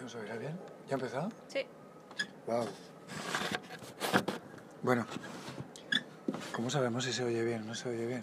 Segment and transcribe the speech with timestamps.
[0.00, 0.58] ¿Se nos oirá bien?
[0.88, 1.28] ¿Ya ha empezado?
[1.48, 1.58] Sí.
[2.46, 2.66] Wow.
[4.82, 5.06] Bueno,
[6.56, 8.22] ¿cómo sabemos si se oye bien o no se oye bien?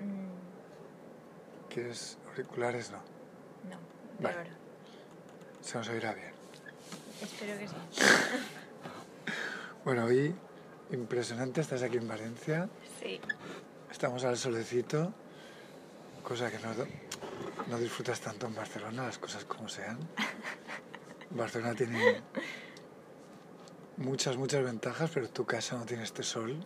[0.00, 2.90] Mm, ¿Quieres auriculares?
[2.90, 2.98] No.
[3.70, 3.78] no,
[4.20, 4.34] Vale.
[4.36, 4.48] peor.
[5.62, 6.32] Se nos oirá bien.
[7.22, 7.74] Espero que sí.
[9.86, 10.34] Bueno, hoy
[10.90, 12.68] impresionante, estás aquí en Valencia,
[13.00, 13.18] Sí.
[13.90, 15.14] estamos al solecito,
[16.22, 16.74] cosa que no,
[17.68, 19.98] no disfrutas tanto en Barcelona, las cosas como sean.
[21.30, 22.20] Barcelona tiene
[23.96, 26.56] muchas, muchas ventajas, pero tu casa no tiene este sol,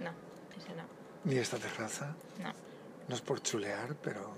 [0.00, 0.10] No,
[0.58, 0.84] ese no.
[1.24, 2.14] ni esta terraza.
[2.42, 2.52] No.
[3.08, 4.34] No es por chulear, pero...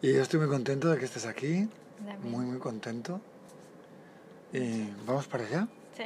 [0.00, 2.20] Y yo estoy muy contento de que estés aquí, También.
[2.30, 3.20] muy, muy contento.
[4.52, 5.68] Y vamos para allá.
[5.96, 6.04] Sí.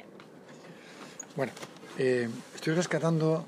[1.36, 1.52] Bueno,
[1.98, 3.46] eh, estoy rescatando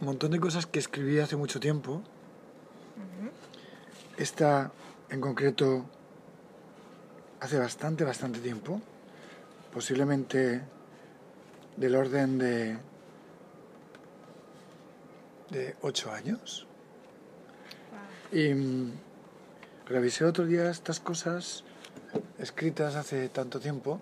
[0.00, 2.02] un montón de cosas que escribí hace mucho tiempo.
[4.16, 4.70] Esta,
[5.08, 5.84] en concreto,
[7.40, 8.80] hace bastante, bastante tiempo.
[9.72, 10.62] Posiblemente
[11.76, 12.76] del orden de,
[15.50, 16.66] de ocho años.
[17.90, 18.42] Guau.
[18.42, 18.92] Y mm,
[19.86, 21.64] revisé otro día estas cosas
[22.38, 24.00] escritas hace tanto tiempo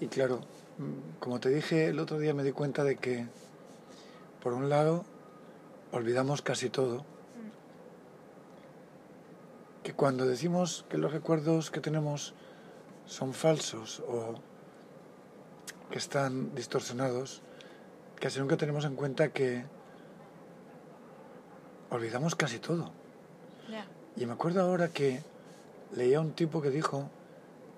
[0.00, 0.40] y claro,
[0.78, 3.26] mm, como te dije el otro día me di cuenta de que
[4.42, 5.04] por un lado
[5.92, 7.04] olvidamos casi todo,
[9.88, 12.34] que cuando decimos que los recuerdos que tenemos
[13.06, 14.34] son falsos o
[15.90, 17.40] que están distorsionados,
[18.20, 19.64] casi nunca tenemos en cuenta que
[21.88, 22.92] olvidamos casi todo.
[24.14, 25.22] Y me acuerdo ahora que
[25.92, 27.08] leía un tipo que dijo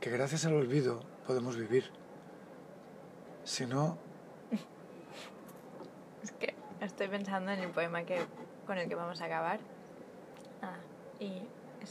[0.00, 1.92] que gracias al olvido podemos vivir.
[3.44, 3.98] Si no,
[6.24, 8.26] Es que estoy pensando en el poema que,
[8.66, 9.60] con el que vamos a acabar.
[10.60, 10.80] Ah,
[11.20, 11.46] y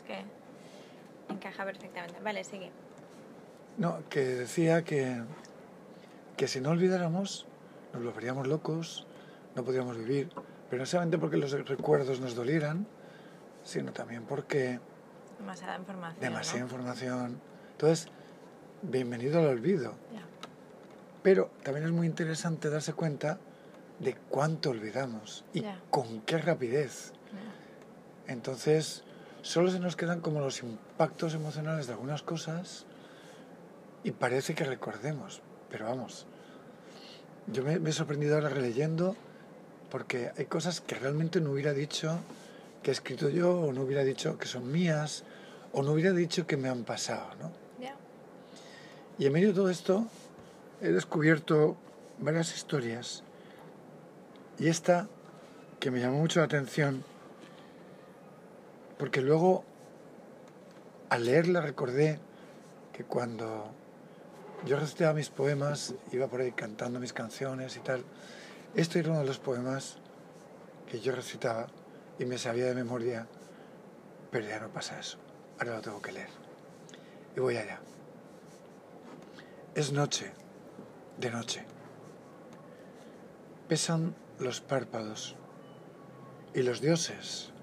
[0.10, 2.20] que encaja perfectamente.
[2.22, 2.72] Vale, sigue.
[3.78, 5.22] no, que decía que,
[6.36, 7.46] que si no olvidáramos,
[7.94, 9.06] nos volveríamos locos,
[9.56, 10.30] no podríamos vivir,
[10.70, 12.88] pero no solamente porque los recuerdos nos dolieran,
[13.64, 14.80] sino también porque
[15.38, 16.22] Demasiada información.
[16.22, 16.66] demasiada ¿no?
[16.66, 17.42] información.
[17.72, 18.08] Entonces,
[18.82, 19.94] bienvenido al olvido.
[21.22, 23.40] Pero también es muy interesante darse cuenta
[24.00, 27.12] de cuánto olvidamos y con qué rapidez.
[28.28, 29.04] Entonces,
[29.42, 32.86] solo se nos quedan como los impactos emocionales de algunas cosas
[34.04, 35.42] y parece que recordemos.
[35.70, 36.26] Pero vamos,
[37.48, 39.16] yo me, me he sorprendido ahora releyendo
[39.90, 42.20] porque hay cosas que realmente no hubiera dicho
[42.84, 45.24] que he escrito yo o no hubiera dicho que son mías
[45.74, 47.52] o no hubiera dicho que me han pasado, ¿no?
[47.80, 47.96] Ya.
[49.18, 50.08] Y en medio de todo esto
[50.82, 51.78] he descubierto
[52.20, 53.24] varias historias
[54.58, 55.08] y esta
[55.80, 57.04] que me llamó mucho la atención
[59.00, 59.64] porque luego
[61.10, 62.20] al leerla recordé
[62.92, 63.72] que cuando
[64.66, 68.04] yo recitaba mis poemas, iba por ahí cantando mis canciones y tal,
[68.76, 70.00] este era uno de los poemas
[70.92, 71.68] que yo recitaba
[72.20, 73.26] y me sabía de memoria,
[74.32, 75.18] pero ya no pasa eso,
[75.60, 76.30] ahora lo tengo que leer.
[77.38, 77.80] Y voy allá.
[79.76, 80.34] Es noche,
[81.18, 81.64] de noche.
[83.70, 85.38] Pesan los párpados
[86.54, 87.54] y los dioses,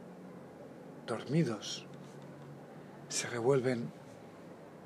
[1.07, 1.87] dormidos,
[3.09, 3.91] se revuelven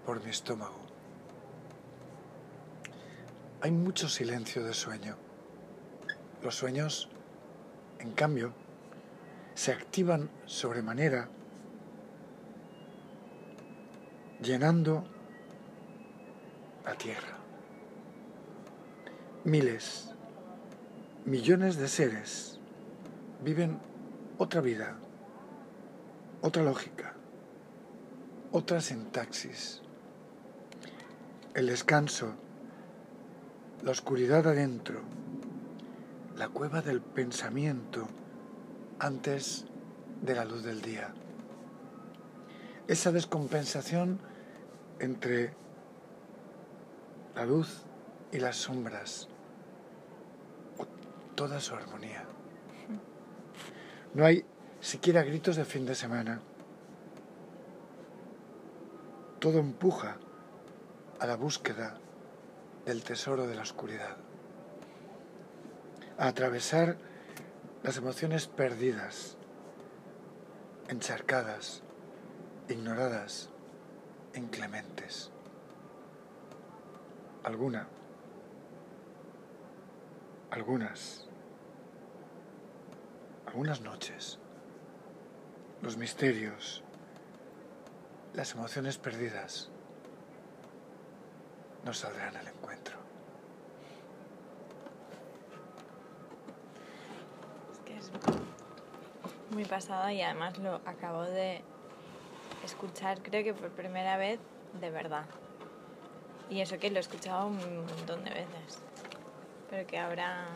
[0.05, 0.79] por mi estómago.
[3.63, 5.17] Hay mucho silencio de sueño.
[6.43, 7.09] Los sueños,
[7.99, 8.53] en cambio,
[9.55, 11.29] se activan sobremanera,
[14.43, 15.05] llenando
[16.85, 17.37] la tierra.
[19.45, 20.15] Miles,
[21.25, 22.59] millones de seres
[23.43, 23.79] viven
[24.39, 24.97] otra vida,
[26.43, 27.15] otra lógica,
[28.53, 29.83] otra sintaxis.
[31.55, 32.34] El descanso,
[33.83, 35.01] la oscuridad adentro,
[36.37, 38.06] la cueva del pensamiento
[38.99, 39.67] antes
[40.23, 41.12] de la luz del día.
[42.89, 44.21] Esa descompensación
[44.98, 45.53] entre
[47.34, 47.83] la luz
[48.33, 49.28] y las sombras,
[51.34, 52.25] toda su armonía.
[54.15, 54.45] No hay
[54.80, 56.41] siquiera gritos de fin de semana.
[59.38, 60.16] Todo empuja
[61.18, 61.98] a la búsqueda
[62.84, 64.16] del tesoro de la oscuridad,
[66.18, 66.97] a atravesar
[67.82, 69.36] las emociones perdidas,
[70.88, 71.82] encharcadas,
[72.68, 73.50] ignoradas,
[74.34, 75.30] inclementes.
[77.44, 77.86] Alguna,
[80.50, 81.27] algunas,
[83.47, 84.38] algunas noches,
[85.82, 86.82] los misterios
[88.34, 89.71] las emociones perdidas
[91.84, 92.97] nos saldrán al encuentro.
[97.72, 98.10] Es que es
[99.50, 101.62] muy pasada y además lo acabo de
[102.65, 104.38] escuchar, creo que por primera vez,
[104.80, 105.24] de verdad.
[106.50, 107.56] Y eso que lo he escuchado un
[107.86, 108.78] montón de veces.
[109.71, 110.47] Pero que ahora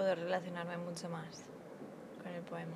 [0.00, 1.42] puedo relacionarme mucho más
[2.22, 2.72] con el poema.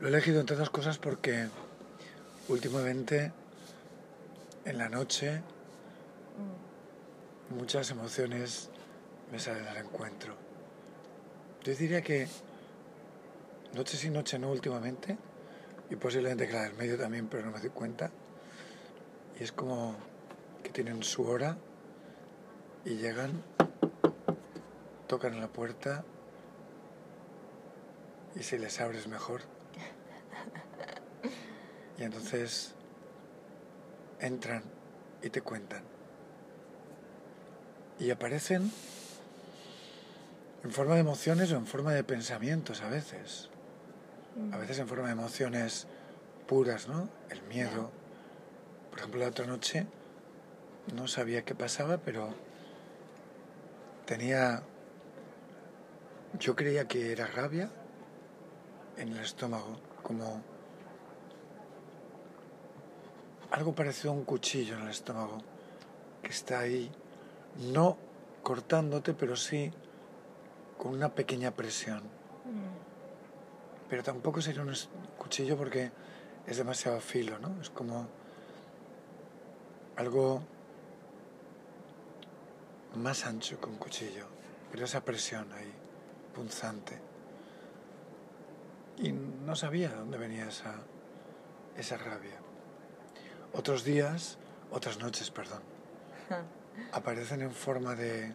[0.00, 1.46] Lo he elegido entre otras cosas porque
[2.48, 3.30] últimamente
[4.64, 5.40] en la noche
[7.50, 8.70] muchas emociones
[9.30, 10.34] me salen al encuentro.
[11.62, 12.26] Yo diría que
[13.72, 15.16] noche sí, noche no últimamente,
[15.90, 18.10] y posiblemente que la del medio también, pero no me doy cuenta.
[19.38, 19.94] Y es como
[20.64, 21.56] que tienen su hora
[22.84, 23.42] y llegan,
[25.06, 26.04] tocan la puerta
[28.34, 29.42] y si les abres mejor.
[31.98, 32.74] Y entonces
[34.20, 34.62] entran
[35.22, 35.84] y te cuentan.
[37.98, 38.72] Y aparecen
[40.64, 43.48] en forma de emociones o en forma de pensamientos a veces.
[44.52, 45.86] A veces en forma de emociones
[46.46, 47.08] puras, ¿no?
[47.28, 47.90] El miedo.
[48.90, 49.86] Por ejemplo, la otra noche
[50.94, 52.34] no sabía qué pasaba, pero
[54.12, 54.62] tenía...
[56.38, 57.70] Yo creía que era rabia
[58.98, 60.42] en el estómago, como
[63.50, 65.38] algo parecido a un cuchillo en el estómago,
[66.22, 66.90] que está ahí,
[67.72, 67.96] no
[68.42, 69.72] cortándote, pero sí
[70.76, 72.00] con una pequeña presión.
[72.00, 73.88] Mm.
[73.88, 74.74] Pero tampoco sería un
[75.16, 75.90] cuchillo porque
[76.46, 77.58] es demasiado filo, ¿no?
[77.62, 78.08] Es como
[79.96, 80.42] algo
[82.96, 84.26] más ancho que un cuchillo,
[84.70, 85.72] pero esa presión ahí,
[86.34, 86.98] punzante.
[88.98, 90.74] Y no sabía de dónde venía esa,
[91.76, 92.38] esa rabia.
[93.52, 94.38] Otros días,
[94.70, 95.62] otras noches, perdón,
[96.92, 98.34] aparecen en forma de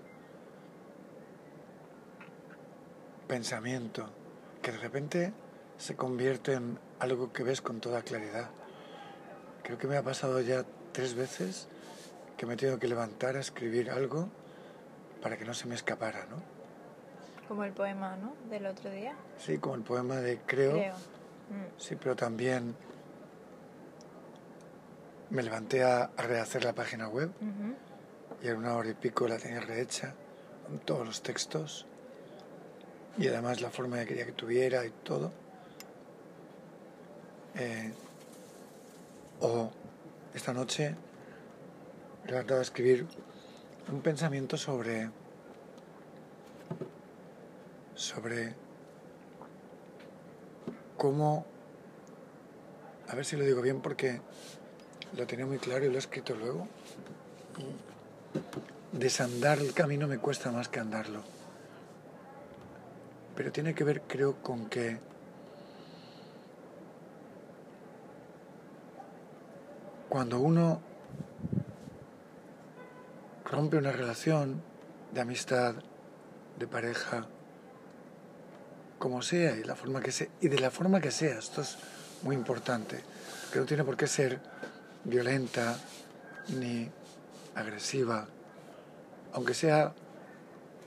[3.28, 4.10] pensamiento
[4.62, 5.34] que de repente
[5.78, 8.50] se convierte en algo que ves con toda claridad.
[9.64, 11.68] Creo que me ha pasado ya tres veces
[12.38, 14.30] que me he tenido que levantar a escribir algo
[15.22, 16.38] para que no se me escapara, ¿no?
[17.48, 18.36] Como el poema, ¿no?
[18.50, 19.16] Del otro día.
[19.38, 20.94] Sí, como el poema de Creo, Creo.
[20.96, 21.80] Mm.
[21.80, 22.76] sí, pero también
[25.30, 27.32] me levanté a, a rehacer la página web
[28.42, 30.14] y en una hora y pico la tenía rehecha
[30.66, 31.86] con todos los textos
[33.18, 35.32] y además la forma que quería que tuviera y todo.
[37.56, 37.92] Eh,
[39.42, 39.72] o
[40.34, 40.96] esta noche
[42.26, 43.08] he levantado a escribir
[43.92, 45.10] un pensamiento sobre
[47.96, 48.54] sobre
[50.98, 51.46] cómo
[53.08, 54.22] a ver si lo digo bien porque
[55.16, 56.68] lo tenía muy claro y lo he escrito luego
[58.92, 61.24] desandar el camino me cuesta más que andarlo.
[63.36, 64.98] Pero tiene que ver, creo, con que
[70.10, 70.82] cuando uno
[73.50, 74.62] rompe una relación
[75.14, 75.76] de amistad,
[76.60, 77.28] de pareja,
[79.00, 81.78] como sea y la forma que sea, y de la forma que sea, esto es
[82.24, 83.00] muy importante,
[83.52, 84.40] que no tiene por qué ser
[85.04, 85.78] violenta
[86.50, 86.90] ni
[87.56, 88.28] agresiva,
[89.34, 89.94] aunque sea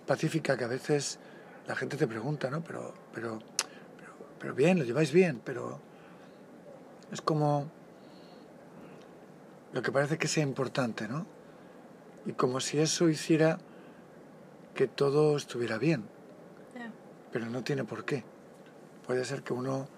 [0.07, 1.19] pacífica, que a veces
[1.67, 2.63] la gente te pregunta, ¿no?
[2.63, 3.39] Pero, pero,
[3.97, 5.81] pero, pero bien, lo lleváis bien, pero
[7.11, 7.71] es como
[9.73, 11.40] lo que parece que sea importante, ¿no?
[12.27, 13.59] Y como si eso hiciera
[14.75, 16.05] que todo estuviera bien,
[17.33, 18.25] pero no tiene por qué.
[19.07, 19.89] Puede ser que uno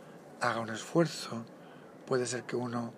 [0.40, 1.44] haga un esfuerzo,
[2.06, 2.92] puede ser que uno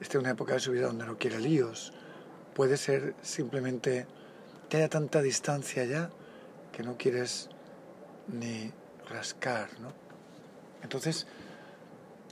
[0.00, 1.92] esté en una época de su vida donde no quiere líos,
[2.54, 4.06] puede ser simplemente
[4.68, 6.10] que haya tanta distancia ya
[6.72, 7.48] que no quieres
[8.28, 8.72] ni
[9.08, 9.92] rascar, ¿no?
[10.82, 11.26] Entonces,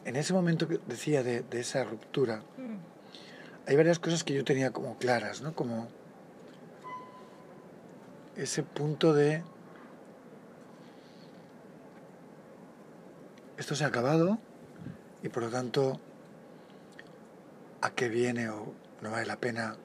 [0.04, 2.99] en ese momento que decía de, de esa ruptura, Mm.
[3.70, 5.54] Hay varias cosas que yo tenía como claras, ¿no?
[5.54, 5.86] Como
[8.34, 9.44] ese punto de
[13.58, 14.40] esto se ha acabado
[15.22, 16.00] y por lo tanto
[17.80, 19.76] a qué viene o no vale la pena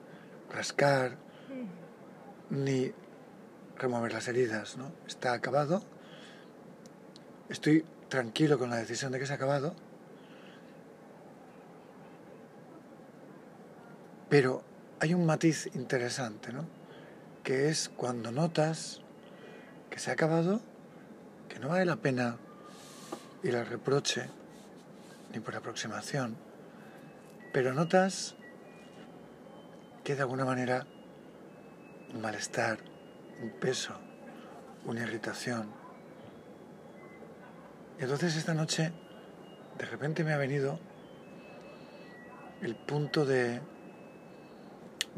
[0.50, 1.18] rascar
[2.50, 2.92] ni
[3.78, 4.92] remover las heridas, ¿no?
[5.06, 5.84] Está acabado.
[7.50, 9.76] Estoy tranquilo con la decisión de que se ha acabado.
[14.38, 14.66] Pero
[15.00, 16.66] hay un matiz interesante, ¿no?
[17.42, 19.00] Que es cuando notas
[19.90, 20.60] que se ha acabado,
[21.48, 22.36] que no vale la pena
[23.44, 24.26] ir al reproche
[25.32, 26.36] ni por aproximación,
[27.54, 28.36] pero notas
[30.04, 30.86] que de alguna manera
[32.14, 32.80] un malestar,
[33.42, 33.94] un peso,
[34.84, 35.70] una irritación.
[37.98, 38.92] Y entonces esta noche
[39.78, 40.78] de repente me ha venido
[42.62, 43.62] el punto de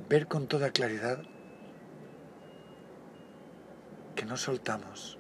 [0.10, 1.24] ver con toda claridad
[4.16, 5.18] que no soltamos,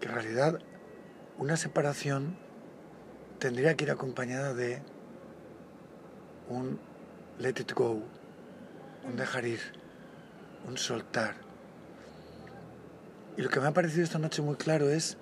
[0.00, 0.58] que en realidad
[1.38, 2.36] una separación
[3.38, 4.82] tendría que ir acompañada de
[6.48, 6.78] un
[7.38, 8.02] let it go,
[9.04, 9.60] un dejar ir,
[10.66, 11.34] un soltar.
[13.36, 15.18] Y lo que me ha parecido esta noche muy claro es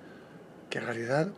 [0.71, 1.29] que en realidad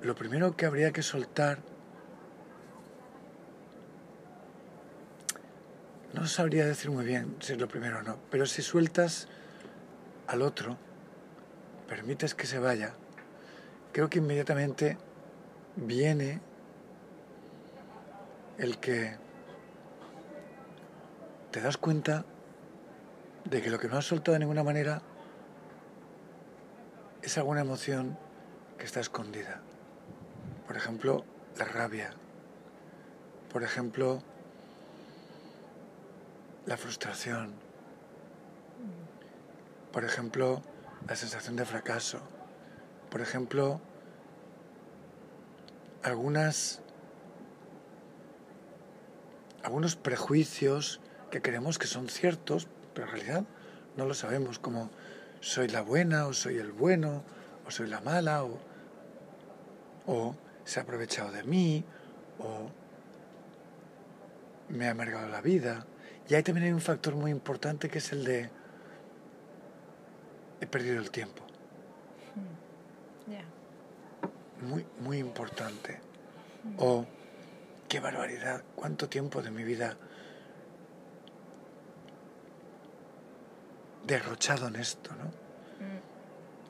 [0.00, 1.58] lo primero que habría que soltar
[6.18, 9.28] no sabría decir muy bien si es lo primero o no, pero si sueltas
[10.26, 10.76] al otro,
[11.86, 12.92] permites que se vaya,
[13.92, 14.98] creo que inmediatamente
[15.76, 16.40] viene
[18.58, 19.16] el que
[21.52, 22.24] te das cuenta
[23.44, 25.00] de que lo que no has soltado de ninguna manera
[27.22, 28.18] es alguna emoción
[28.76, 29.60] que está escondida.
[30.66, 31.24] Por ejemplo,
[31.56, 32.10] la rabia.
[33.52, 34.22] Por ejemplo,
[36.68, 37.54] la frustración.
[39.90, 40.62] Por ejemplo,
[41.08, 42.20] la sensación de fracaso.
[43.10, 43.80] Por ejemplo,
[46.02, 46.82] algunas
[49.62, 53.44] algunos prejuicios que creemos que son ciertos, pero en realidad
[53.96, 54.90] no lo sabemos, como
[55.40, 57.22] soy la buena o soy el bueno
[57.66, 58.58] o soy la mala o,
[60.06, 60.34] o
[60.64, 61.84] se ha aprovechado de mí
[62.38, 62.70] o
[64.68, 65.86] me ha amargado la vida.
[66.28, 68.50] Y ahí también hay un factor muy importante que es el de
[70.60, 71.42] he perdido el tiempo.
[72.34, 72.68] Hmm.
[74.68, 76.00] Muy, muy importante.
[76.78, 77.06] O
[77.88, 79.96] qué barbaridad, cuánto tiempo de mi vida
[84.04, 85.26] derrochado en esto, ¿no?
[85.26, 86.00] Mm.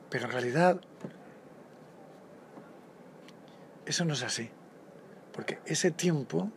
[0.09, 0.79] Pero en realidad
[3.85, 4.51] eso no es así,
[5.33, 6.51] porque ese tiempo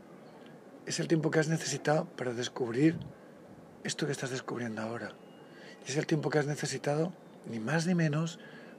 [0.86, 2.96] es el tiempo que has necesitado para descubrir
[3.84, 5.12] esto que estás descubriendo ahora.
[5.86, 7.12] Y es el tiempo que has necesitado,
[7.46, 8.38] ni más ni menos,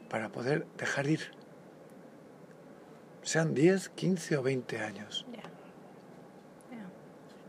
[0.09, 1.31] para poder dejar ir.
[3.21, 5.25] Sean 10, 15 o 20 años.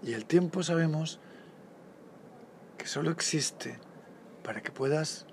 [0.02, 1.18] Y el tiempo sabemos
[2.76, 3.78] que solo existe
[4.42, 5.26] para que puedas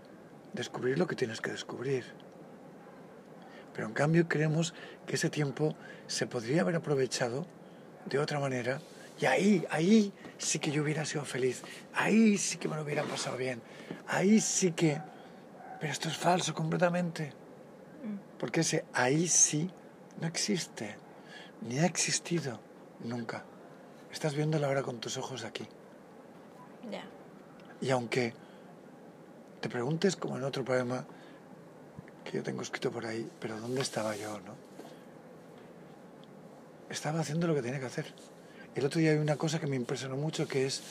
[0.54, 2.06] descubrir lo que tienes que descubrir.
[3.74, 4.74] Pero en cambio creemos
[5.06, 5.75] que ese tiempo
[6.08, 7.46] se podría haber aprovechado
[8.06, 8.82] de otra manera
[9.22, 11.62] y ahí, ahí sí que yo hubiera sido feliz,
[11.94, 13.62] ahí sí que me lo hubiera pasado bien,
[14.08, 15.00] ahí sí que...
[15.80, 17.32] Pero esto es falso completamente,
[18.40, 19.70] porque ese ahí sí
[20.20, 20.96] no existe,
[21.62, 22.60] ni ha existido
[23.00, 23.44] nunca.
[24.12, 25.68] Estás viéndolo ahora con tus ojos aquí.
[26.90, 27.04] Ya.
[27.80, 28.34] Y aunque
[29.60, 31.06] te preguntes, como en otro poema
[32.24, 34.56] que yo tengo escrito por ahí, pero ¿dónde estaba yo, no?
[36.90, 38.13] Estaba haciendo lo que tenía que hacer.
[38.74, 40.82] El otro día hay una cosa que me impresionó mucho que es,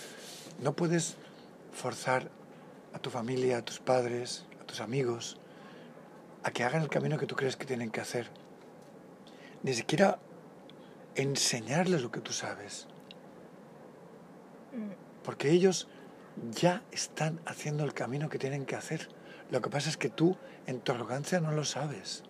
[0.61, 1.17] no puedes
[1.73, 2.31] forzar
[2.93, 5.39] a tu familia, a tus padres, a tus amigos,
[6.43, 8.29] a que hagan el camino que tú crees que tienen que hacer.
[9.63, 10.19] Ni siquiera
[11.15, 12.87] enseñarles lo que tú sabes.
[14.73, 15.23] Mm.
[15.25, 15.89] Porque ellos
[16.53, 19.09] ya están haciendo el camino que tienen que hacer.
[19.51, 22.25] Lo que pasa es que tú, en tu arrogancia, no lo sabes.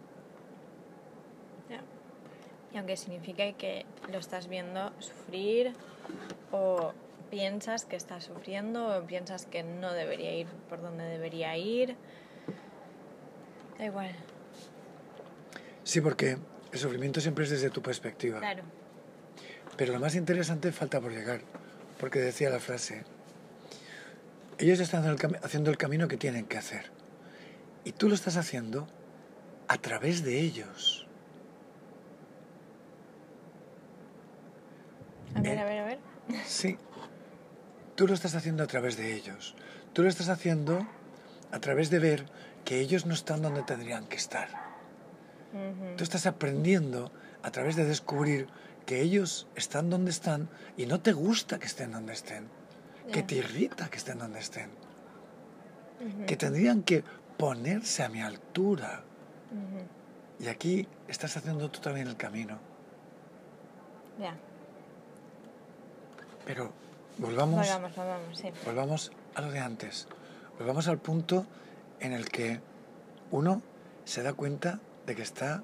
[2.72, 5.72] Y aunque signifique que lo estás viendo sufrir
[6.52, 6.92] o
[7.30, 11.96] piensas que está sufriendo o piensas que no debería ir por donde debería ir,
[13.78, 14.14] da igual.
[15.84, 16.38] Sí, porque
[16.72, 18.38] el sufrimiento siempre es desde tu perspectiva.
[18.38, 18.62] Claro.
[19.76, 21.40] Pero lo más interesante falta por llegar,
[21.98, 23.04] porque decía la frase,
[24.58, 26.90] ellos están haciendo el camino que tienen que hacer.
[27.84, 28.86] Y tú lo estás haciendo
[29.68, 31.06] a través de ellos.
[35.34, 35.98] A ver, a ver, a ver.
[36.44, 36.78] Sí.
[37.94, 39.54] Tú lo estás haciendo a través de ellos.
[39.92, 40.86] Tú lo estás haciendo
[41.50, 42.26] a través de ver
[42.64, 44.48] que ellos no están donde tendrían que estar.
[45.96, 48.48] Tú estás aprendiendo a través de descubrir
[48.86, 52.48] que ellos están donde están y no te gusta que estén donde estén.
[53.12, 54.70] Que te irrita que estén donde estén.
[56.26, 57.04] Que tendrían que
[57.36, 59.04] ponerse a mi altura.
[60.38, 62.58] Y aquí estás haciendo tú también el camino.
[64.18, 64.34] Ya.
[66.50, 66.72] Pero
[67.18, 68.50] volvamos, Volvamos, volvamos, sí.
[68.66, 70.08] volvamos a lo de antes.
[70.58, 71.46] Volvamos al punto
[72.00, 72.60] en el que
[73.30, 73.62] uno
[74.04, 75.62] se da cuenta de que está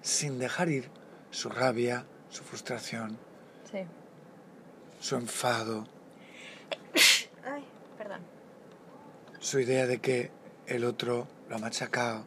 [0.00, 0.90] sin dejar ir
[1.32, 3.18] su rabia, su frustración,
[3.68, 3.78] Sí.
[5.00, 5.88] su enfado,
[7.44, 7.64] Ay,
[7.98, 8.20] perdón.
[9.40, 10.30] su idea de que
[10.68, 12.24] el otro lo ha machacado.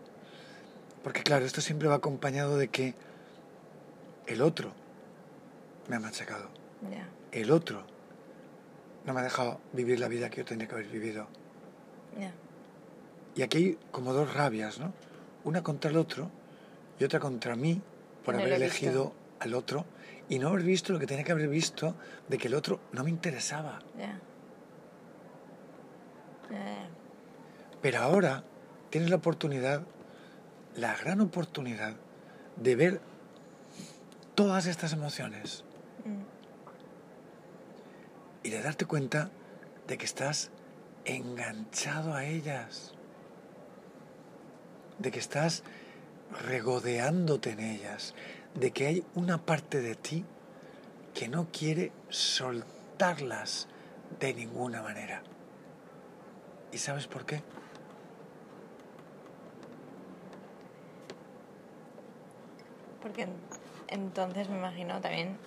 [1.01, 2.93] Porque claro, esto siempre va acompañado de que
[4.27, 4.73] el otro
[5.87, 6.49] me ha machacado.
[7.31, 7.83] El otro
[9.05, 11.27] no me ha dejado vivir la vida que yo tendría que haber vivido.
[13.35, 14.93] Y aquí hay como dos rabias, ¿no?
[15.43, 16.29] Una contra el otro
[16.99, 17.81] y otra contra mí
[18.23, 18.63] por No haber visto.
[18.65, 19.85] elegido al otro
[20.29, 21.95] y no haber visto lo que tenía que haber visto
[22.29, 23.79] de que el otro no me interesaba.
[27.81, 28.43] Pero ahora
[28.89, 29.81] tienes la oportunidad,
[30.75, 31.95] la gran oportunidad
[32.55, 33.01] de ver
[34.35, 35.65] todas estas emociones.
[36.05, 36.32] Mm.
[38.43, 39.29] Y de darte cuenta
[39.87, 40.51] de que estás
[41.05, 42.93] enganchado a ellas,
[44.99, 45.63] de que estás
[46.47, 48.13] regodeándote en ellas,
[48.55, 50.25] de que hay una parte de ti
[51.13, 53.67] que no quiere soltarlas
[54.19, 55.21] de ninguna manera.
[56.71, 57.41] ¿Y sabes por qué?
[63.01, 63.33] Porque en-
[63.89, 65.37] entonces me imagino también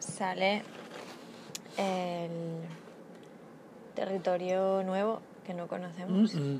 [0.00, 0.62] sale
[1.78, 2.60] el
[3.94, 6.34] territorio nuevo que no conocemos.
[6.34, 6.58] Mm.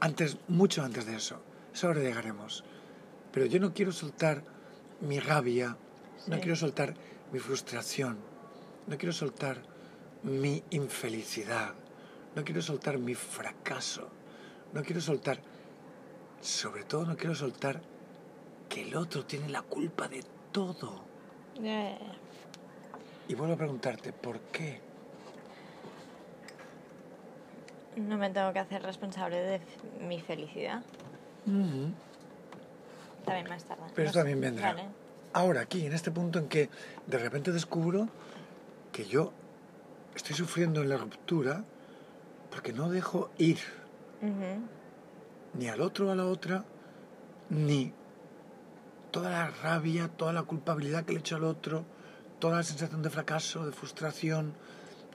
[0.00, 1.40] Antes, mucho antes de eso.
[1.74, 2.64] Eso ahora llegaremos.
[3.32, 4.42] Pero yo no quiero soltar
[5.00, 5.76] mi rabia,
[6.26, 6.94] no quiero soltar
[7.32, 8.18] mi frustración,
[8.86, 9.58] no quiero soltar
[10.22, 11.74] mi infelicidad,
[12.34, 14.08] no quiero soltar mi fracaso,
[14.72, 15.40] no quiero soltar,
[16.40, 17.80] sobre todo no quiero soltar
[18.68, 21.04] que el otro tiene la culpa de todo.
[21.60, 21.98] Ya.
[23.28, 24.80] Y vuelvo a preguntarte, ¿por qué?
[27.96, 29.60] No me tengo que hacer responsable de
[30.00, 30.82] mi felicidad.
[31.44, 31.94] También
[33.48, 33.82] más tarde.
[33.94, 34.18] Pero No eso sé.
[34.20, 34.72] también vendrá.
[34.72, 34.88] Vale.
[35.34, 36.70] Ahora, aquí, en este punto en que
[37.06, 38.08] de repente descubro
[38.92, 39.32] que yo
[40.14, 41.64] estoy sufriendo en la ruptura
[42.50, 43.58] porque no dejo ir
[45.54, 46.64] ni al otro o a la otra,
[47.50, 47.92] ni
[49.10, 51.84] toda la rabia, toda la culpabilidad que le echo al otro,
[52.38, 54.54] toda la sensación de fracaso, de frustración,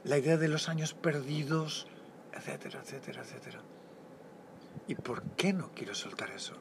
[0.03, 1.87] la idea de los años perdidos,
[2.33, 3.59] etcétera, etcétera, etcétera.
[4.87, 6.53] ¿Y por qué no quiero soltar eso?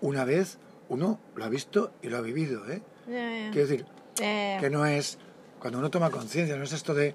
[0.00, 2.82] Una vez uno lo ha visto y lo ha vivido, ¿eh?
[3.06, 3.50] Ya, ya.
[3.52, 3.86] Quiero decir,
[4.20, 5.18] Eh, que no es,
[5.58, 7.14] cuando uno toma conciencia, no es esto de,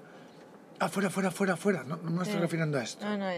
[0.80, 3.04] ah, fuera, fuera, fuera, no, no me estoy refiriendo a esto.
[3.04, 3.28] No, no.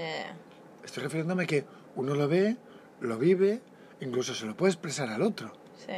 [0.85, 1.65] Estoy refiriéndome que
[1.95, 2.57] uno lo ve,
[3.01, 3.61] lo vive,
[4.01, 5.53] incluso se lo puede expresar al otro,
[5.87, 5.93] Sí.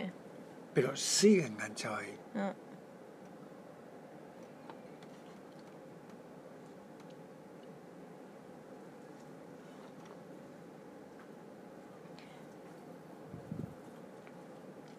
[0.74, 2.18] Pero sigue enganchado ahí.
[2.34, 2.54] No.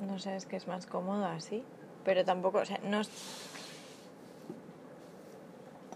[0.07, 1.63] No sé, es que es más cómodo así.
[2.05, 3.01] Pero tampoco, o sea, no,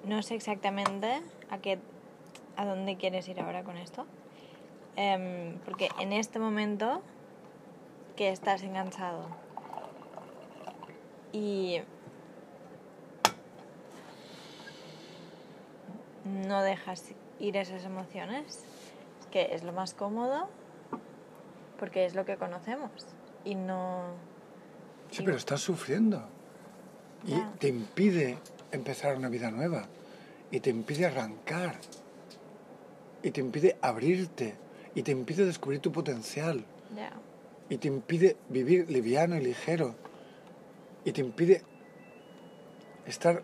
[0.05, 1.77] no sé exactamente a qué,
[2.55, 4.05] a dónde quieres ir ahora con esto.
[4.95, 7.03] Em, porque en este momento
[8.15, 9.27] que estás enganchado
[11.37, 11.81] y
[16.25, 17.03] no dejas
[17.39, 18.63] ir esas emociones,
[19.19, 20.49] es que es lo más cómodo
[21.79, 22.91] porque es lo que conocemos
[23.45, 24.03] y no...
[25.11, 26.23] Sí, y- pero estás sufriendo.
[27.25, 28.37] Y te impide
[28.71, 29.85] empezar una vida nueva.
[30.51, 31.75] Y te impide arrancar.
[33.21, 34.55] Y te impide abrirte.
[34.95, 36.63] Y te impide descubrir tu potencial.
[37.69, 39.95] Y te impide vivir liviano y ligero.
[41.07, 41.61] Y te impide
[43.05, 43.41] estar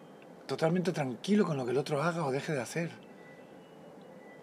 [0.47, 2.91] totalmente tranquilo con lo que el otro haga o deje de hacer.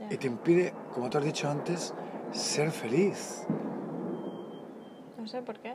[0.08, 1.92] Y te impide, como tú has dicho antes,
[2.32, 3.44] ser feliz.
[5.18, 5.74] No sé por qué.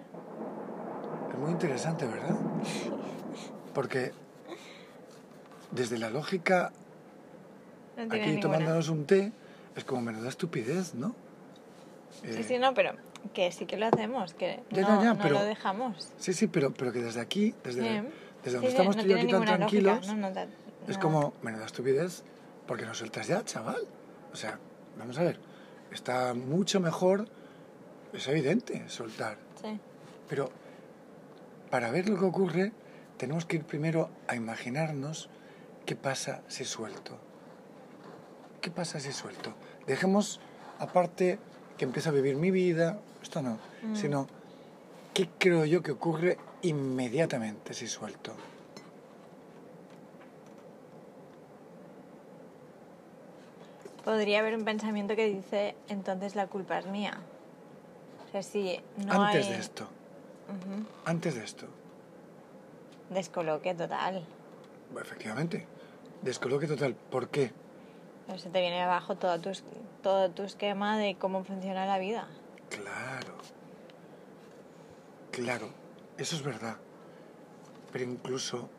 [1.31, 2.35] Es muy interesante, ¿verdad?
[3.75, 4.11] Porque
[5.69, 6.71] desde la lógica,
[7.95, 8.41] No aquí ninguna.
[8.41, 9.31] tomándonos un té,
[9.75, 11.13] es como menuda estupidez, ¿no?
[12.23, 12.93] Sí, Eh, sí, no, pero
[13.33, 16.11] que sí que lo hacemos, que Ya, no, ya, ya, no pero- lo dejamos.
[16.17, 17.87] sí, sí, pero, pero que desde aquí, desde, Sí.
[17.87, 18.09] desde
[18.43, 20.47] Sí, donde sí, estamos tú y yo aquí tan tranquilos, lógica.
[20.87, 22.23] Es como menuda estupidez,
[22.67, 23.81] porque no sueltas ya, chaval.
[24.33, 24.59] O sea,
[24.97, 25.39] vamos a ver,
[25.91, 27.27] está mucho mejor,
[28.13, 29.37] es evidente, soltar.
[29.61, 29.79] Sí,
[30.29, 30.49] Pero
[31.71, 32.71] para ver lo que ocurre,
[33.17, 35.29] tenemos que ir primero a imaginarnos
[35.85, 37.17] qué pasa si suelto.
[38.61, 39.53] ¿Qué pasa si suelto?
[39.87, 40.39] Dejemos
[40.79, 41.37] aparte
[41.77, 43.95] que empiezo a vivir mi vida, esto no, Mm.
[43.95, 44.27] sino
[45.13, 48.33] qué creo yo que ocurre inmediatamente si suelto.
[54.03, 57.17] podría haber un pensamiento que dice, entonces la culpa es mía.
[58.27, 59.51] O sea, si no Antes hay...
[59.53, 59.87] de esto,
[60.47, 60.85] Ujú.
[61.05, 61.65] antes de esto,
[63.09, 64.23] Descoloque total.
[64.99, 65.65] efectivamente,
[66.21, 66.95] descoloque total.
[67.11, 67.51] ¿Por qué?
[68.27, 69.51] Pero se te viene abajo todo tu,
[70.01, 72.27] todo tu esquema de cómo funciona la vida.
[72.75, 73.35] Claro.
[75.31, 75.69] Claro,
[76.17, 76.77] eso es verdad.
[77.91, 78.69] Pero incluso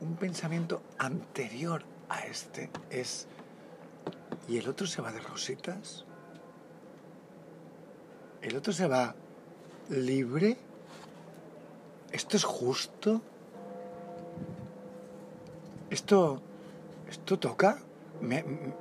[0.00, 3.26] un pensamiento anterior a este es,
[4.48, 6.04] ¿y el otro se va de rositas?
[8.42, 9.14] ¿El otro se va
[9.90, 10.56] libre?
[12.12, 13.20] ¿Esto es justo?
[15.90, 16.40] ¿Esto,
[17.08, 17.78] esto toca?
[18.20, 18.74] Me, me-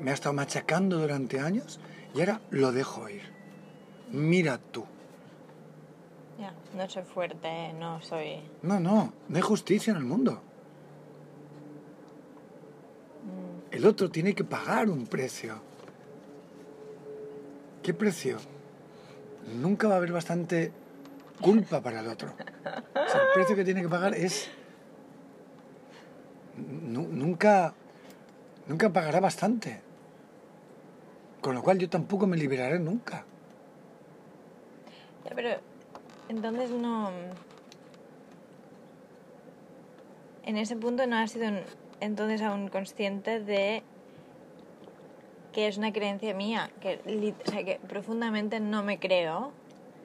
[0.00, 1.80] me ha estado machacando durante años
[2.14, 3.31] y ahora lo dejo ir.
[4.12, 4.84] Mira tú.
[6.38, 8.40] Ya, no soy fuerte, no soy...
[8.62, 10.40] No, no, no hay justicia en el mundo.
[13.24, 15.54] mm, El otro tiene que pagar un precio.
[17.82, 18.38] ¿Qué precio?
[19.60, 20.72] Nunca va a haber bastante
[21.40, 22.30] culpa para el otro.
[22.30, 24.50] O sea, el precio que tiene que pagar es...
[26.56, 27.74] nu- nunca,
[28.68, 29.80] nunca pagará bastante.
[31.40, 33.24] Con lo cual yo tampoco me liberaré nunca.
[35.34, 35.60] Pero
[36.28, 37.10] entonces no...
[40.44, 41.50] En ese punto no has sido
[42.00, 43.82] entonces aún consciente de
[45.52, 46.98] que es una creencia mía, que,
[47.46, 49.52] o sea, que profundamente no me creo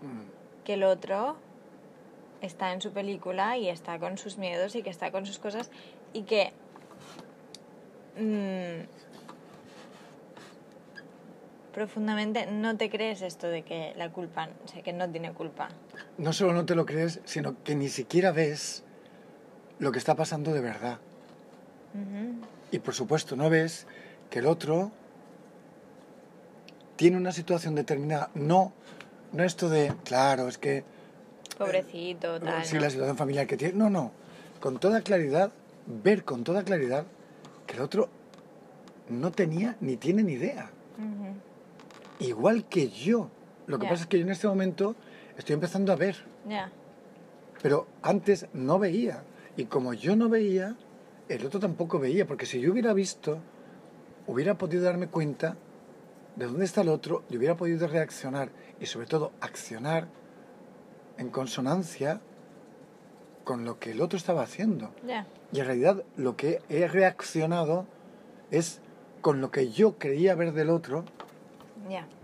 [0.01, 1.37] Mm, que el otro
[2.41, 5.71] está en su película y está con sus miedos y que está con sus cosas
[6.13, 6.51] y que
[8.15, 9.06] mm,
[11.77, 15.69] profundamente no te crees esto de que la culpa, o sea, que no tiene culpa.
[16.17, 18.83] No solo no te lo crees, sino que ni siquiera ves
[19.77, 20.97] lo que está pasando de verdad.
[22.71, 23.85] Y por supuesto, no ves
[24.31, 24.91] que el otro
[26.95, 28.31] tiene una situación determinada.
[28.33, 28.73] No,
[29.31, 30.83] no esto de, claro, es que
[31.59, 32.65] Pobrecito, tal.
[32.65, 32.81] sí, ¿no?
[32.81, 33.75] la situación familiar que tiene.
[33.75, 34.11] No, no.
[34.59, 35.51] Con toda claridad,
[35.85, 37.05] ver con toda claridad
[37.67, 38.09] que el otro
[39.09, 40.71] no tenía ni tiene ni idea.
[42.19, 43.29] Igual que yo.
[43.67, 44.95] Lo que pasa es que yo en este momento
[45.37, 46.15] estoy empezando a ver.
[46.47, 46.71] Ya,
[47.61, 49.23] Pero antes no veía.
[49.55, 50.75] Y como yo no veía,
[51.27, 52.25] el otro tampoco veía.
[52.25, 53.39] Porque si yo hubiera visto,
[54.25, 55.57] hubiera podido darme cuenta
[56.35, 58.49] de dónde está el otro y hubiera podido reaccionar
[58.79, 60.07] y sobre todo accionar
[61.17, 62.21] en consonancia
[63.43, 64.91] con lo que el otro estaba haciendo.
[65.51, 67.87] Y en realidad lo que he reaccionado
[68.51, 68.81] es
[69.21, 71.05] con lo que yo creía ver del otro,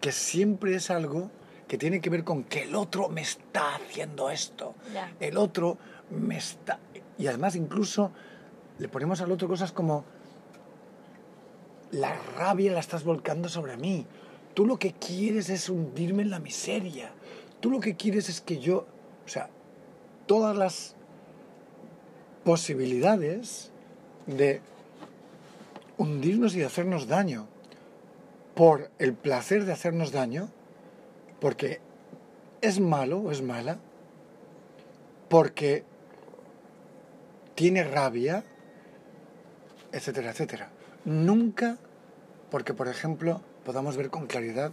[0.02, 1.30] Que siempre es algo
[1.68, 4.76] que tiene que ver con que el otro me está haciendo esto
[5.20, 5.78] el otro
[6.10, 6.80] me está...
[7.18, 8.12] Y además incluso
[8.80, 10.04] le ponemos al otro cosas como
[11.92, 14.06] la rabia la estás volcando sobre mí.
[14.54, 17.12] Tú lo que quieres es hundirme en la miseria.
[17.60, 18.86] Tú lo que quieres es que yo...
[19.26, 19.50] O sea,
[20.26, 20.96] todas las
[22.44, 23.72] posibilidades
[24.28, 24.62] de
[25.98, 27.48] hundirnos y de hacernos daño
[28.56, 30.50] por el placer de hacernos daño,
[31.40, 31.82] porque
[32.62, 33.80] es malo o es mala,
[35.30, 35.84] porque
[37.56, 38.44] tiene rabia,
[39.92, 40.70] etcétera, etcétera.
[41.06, 41.78] Nunca
[42.50, 44.72] porque, por ejemplo, podamos ver con claridad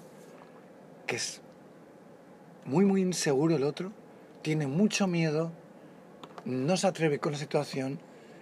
[1.07, 1.41] que es
[2.65, 3.93] muy, muy inseguro el otro,
[4.43, 5.51] tiene mucho miedo,
[6.45, 7.99] no se atreve con la situación,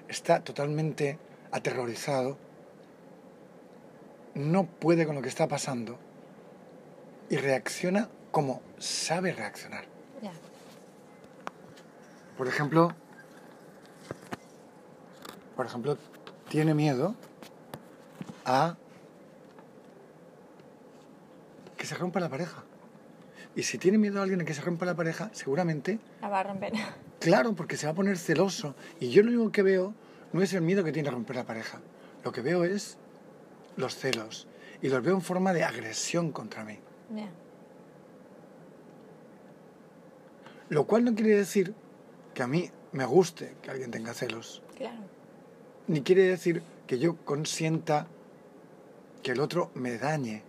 [0.09, 1.19] está totalmente
[1.51, 2.37] aterrorizado,
[4.39, 5.99] no puede con lo que está pasando
[7.29, 9.85] y reacciona como sabe reaccionar.
[12.37, 12.95] Por ejemplo,
[15.57, 15.99] por ejemplo,
[16.49, 17.17] tiene miedo
[18.45, 18.77] a
[21.77, 22.63] que se rompa la pareja.
[23.57, 26.41] Y si tiene miedo a alguien a que se rompa la pareja, seguramente, La va
[26.41, 26.75] a romper.
[27.19, 28.77] claro, porque se va a poner celoso.
[29.01, 29.95] Y yo lo único que veo
[30.33, 31.81] no es el miedo que tiene a romper la pareja.
[32.23, 32.99] Lo que veo es
[33.79, 34.47] los celos.
[34.83, 36.79] Y los veo en forma de agresión contra mí.
[40.69, 41.75] Lo cual no quiere decir
[42.35, 44.63] que a mí me guste que alguien tenga celos.
[44.77, 45.01] Claro.
[45.89, 48.07] ni quiere decir que yo consienta
[49.23, 50.43] que el otro me dañe.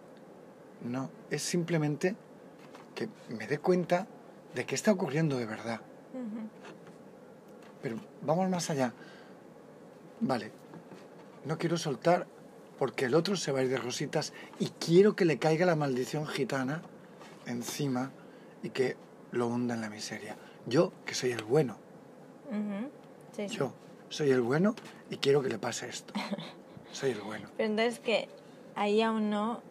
[0.83, 2.15] No, es simplemente
[2.93, 4.05] que me dé cuenta
[4.53, 5.81] de qué está ocurriendo de verdad.
[7.81, 8.93] Pero vamos más allá.
[10.19, 10.51] Vale,
[11.45, 12.27] no quiero soltar
[12.79, 15.75] porque el otro se va a ir de rositas y quiero que le caiga la
[15.75, 16.81] maldición gitana
[17.45, 18.11] encima
[18.63, 18.95] y que
[19.31, 20.37] lo hunda en la miseria.
[20.65, 21.75] Yo, que soy el bueno,
[22.47, 22.89] Ujú.
[23.35, 23.55] Sí, sí.
[23.57, 23.73] yo
[24.09, 24.75] soy el bueno
[25.09, 26.13] y quiero que le pase esto.
[26.91, 27.47] Soy el bueno.
[27.55, 28.27] Pero entonces que
[28.75, 29.61] ahí aún no,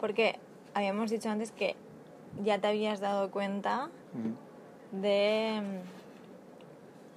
[0.00, 0.38] porque
[0.72, 1.76] habíamos dicho antes que
[2.42, 5.00] ya te habías dado cuenta Mm.
[5.02, 5.62] de...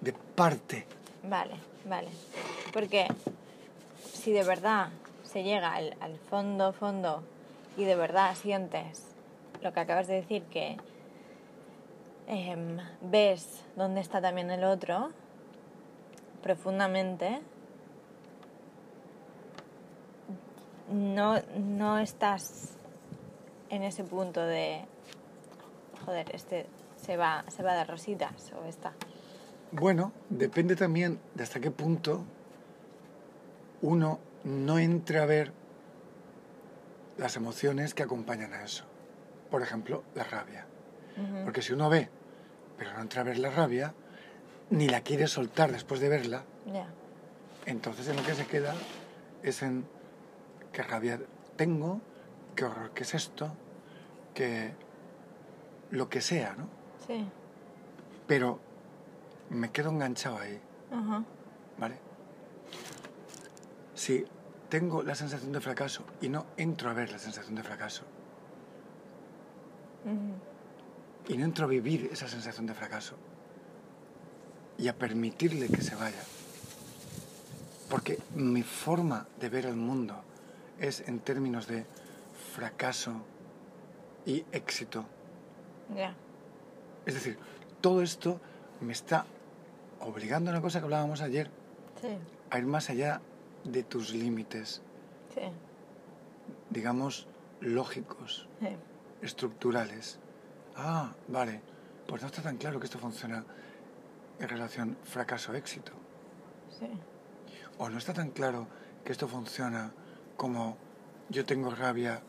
[0.01, 0.85] De parte.
[1.23, 1.53] Vale,
[1.85, 2.09] vale.
[2.73, 3.07] Porque
[4.25, 4.89] si de verdad
[5.23, 7.21] se llega al, fondo, fondo,
[7.77, 9.05] y de verdad sientes
[9.61, 10.77] lo que acabas de decir, que
[12.25, 15.11] em, ves dónde está también el otro,
[16.41, 17.39] profundamente,
[20.91, 22.73] no, no estás
[23.69, 24.85] en ese punto de,
[26.03, 26.65] joder, este
[26.97, 28.91] se va, se va de rositas o está.
[29.71, 32.23] Bueno, depende también de hasta qué punto
[33.81, 35.51] uno no entre a ver
[37.17, 38.85] las emociones que acompañan a eso.
[39.49, 40.65] Por ejemplo, la rabia.
[41.45, 42.09] Porque si uno ve,
[42.77, 43.93] pero no entra a ver la rabia,
[44.69, 46.43] ni la quiere soltar después de verla,
[47.65, 48.75] entonces en lo que se queda
[49.43, 49.85] es en
[50.73, 51.19] qué rabia
[51.55, 52.01] tengo,
[52.55, 53.51] qué horror que es esto,
[54.33, 54.73] que
[55.91, 56.67] lo que sea, ¿no?
[57.07, 57.25] sí.
[58.27, 58.59] Pero
[59.49, 60.59] me quedo enganchado ahí.
[61.77, 61.95] ¿vale?
[64.05, 64.23] Si
[64.69, 68.03] tengo la sensación de fracaso y no entro a ver la sensación de fracaso,
[71.27, 73.15] y no entro a vivir esa sensación de fracaso
[74.77, 76.21] y a permitirle que se vaya.
[77.89, 80.21] Porque mi forma de ver el mundo
[80.79, 81.87] es en términos de
[82.53, 83.23] fracaso
[84.23, 85.03] y éxito.
[85.95, 86.13] Ya.
[87.07, 87.39] Es decir,
[87.81, 88.39] todo esto
[88.81, 89.25] me está
[89.99, 91.49] obligando a una cosa que hablábamos ayer,
[91.99, 92.09] Sí,
[92.51, 93.19] a ir más allá
[93.65, 94.81] de tus límites,
[95.33, 95.41] sí,
[96.69, 97.27] digamos,
[97.59, 98.69] lógicos, sí.
[99.21, 100.19] estructurales.
[100.75, 101.61] Ah, vale,
[102.07, 103.43] pues no está tan claro que esto funciona
[104.39, 105.91] en relación fracaso-éxito.
[106.69, 106.87] sí.
[107.77, 108.67] O no está tan claro
[109.03, 109.91] que esto funciona
[110.37, 110.77] como
[111.29, 112.21] yo tengo rabia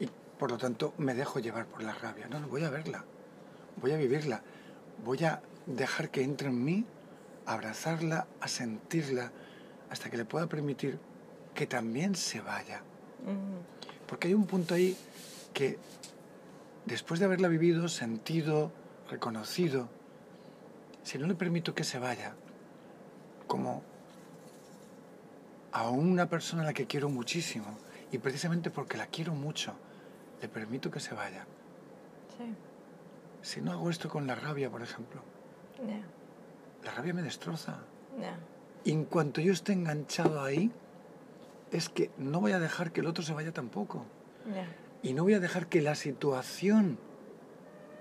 [0.00, 2.26] y por lo tanto me dejo llevar por la rabia.
[2.28, 3.04] No, no, voy a verla,
[3.80, 4.42] voy a vivirla,
[5.04, 6.84] voy a dejar que entre en mí,
[7.44, 9.30] abrazarla, a sentirla,
[9.90, 10.98] hasta que le pueda permitir
[11.54, 12.82] que también se vaya.
[14.06, 14.96] Porque hay un punto ahí
[15.52, 15.78] que
[16.84, 18.70] después de haberla vivido, sentido,
[19.10, 19.88] reconocido,
[21.02, 22.34] si no le permito que se vaya,
[23.46, 23.82] como
[25.72, 27.78] a una persona a la que quiero muchísimo,
[28.12, 29.72] y precisamente porque la quiero mucho,
[30.40, 31.46] le permito que se vaya.
[32.36, 32.54] Sí,
[33.42, 35.22] Si no hago esto con la rabia, por ejemplo,
[36.84, 37.78] la rabia me destroza.
[38.20, 38.36] ya.
[38.86, 40.70] Y en cuanto yo esté enganchado ahí,
[41.72, 44.04] es que no voy a dejar que el otro se vaya tampoco.
[45.02, 46.96] Y no voy a dejar que la situación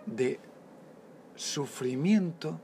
[0.06, 0.39] de
[1.36, 2.62] sufrimiento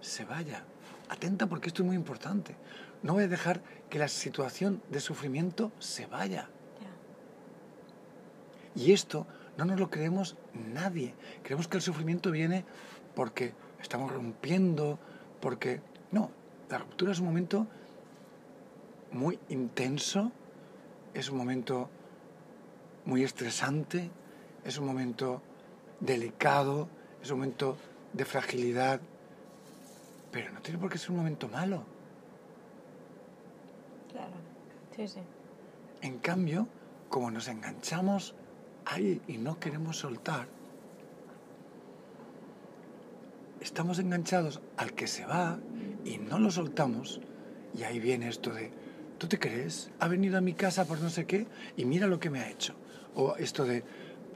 [0.00, 0.62] se vaya.
[1.08, 2.54] Atenta porque esto es muy importante.
[3.02, 3.60] No voy a dejar
[3.90, 6.48] que la situación de sufrimiento se vaya.
[8.76, 8.80] ya.
[8.80, 9.26] Y esto
[9.58, 11.12] no nos lo creemos nadie.
[11.42, 12.64] Creemos que el sufrimiento viene
[13.16, 15.00] porque estamos rompiendo,
[15.40, 15.80] porque...
[16.12, 16.30] No,
[16.68, 17.66] la ruptura es un momento
[19.12, 20.32] muy intenso,
[21.12, 21.88] es un momento
[23.04, 24.10] muy estresante,
[24.64, 25.42] es un momento
[26.00, 26.88] delicado,
[27.22, 27.76] es un momento
[28.12, 29.00] de fragilidad,
[30.32, 31.84] pero no tiene por qué ser un momento malo.
[34.10, 34.34] Claro.
[34.96, 35.20] Sí, sí.
[36.02, 36.66] En cambio,
[37.08, 38.34] como nos enganchamos
[38.84, 40.48] ahí y no queremos soltar,
[43.60, 45.58] estamos enganchados al que se va
[46.04, 47.20] y no lo soltamos,
[47.76, 48.70] y ahí viene esto de,
[49.18, 49.90] ¿tú te crees?
[49.98, 52.50] Ha venido a mi casa por no sé qué y mira lo que me ha
[52.50, 52.74] hecho.
[53.14, 53.84] O esto de,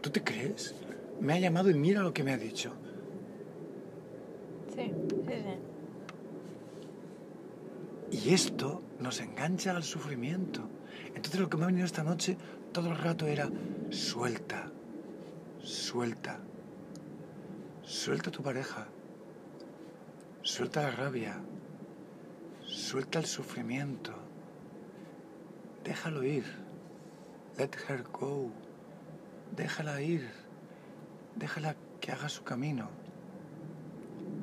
[0.01, 0.75] ¿tú te crees?
[1.21, 2.73] Me ha llamado y mira lo que me ha dicho.
[4.75, 5.35] Sí, sí,
[8.11, 8.19] sí.
[8.29, 10.69] Y esto nos engancha al sufrimiento.
[11.15, 12.37] Entonces lo que me ha venido esta noche
[12.73, 13.51] todo el rato era
[13.91, 14.71] suelta,
[15.61, 16.39] suelta,
[17.83, 18.87] suelta a tu pareja,
[20.43, 21.41] suelta la rabia,
[22.69, 24.13] suelta el sufrimiento,
[25.85, 26.45] déjalo ir,
[27.57, 28.51] let her go,
[29.57, 30.29] déjala ir,
[31.35, 32.91] déjala que haga su camino,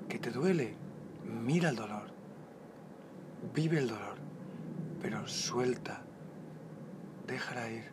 [0.09, 0.75] que te duele,
[1.23, 2.13] mira el dolor.
[3.53, 4.17] Vive el dolor,
[5.01, 6.01] pero suelta,
[7.27, 7.91] déjala ir.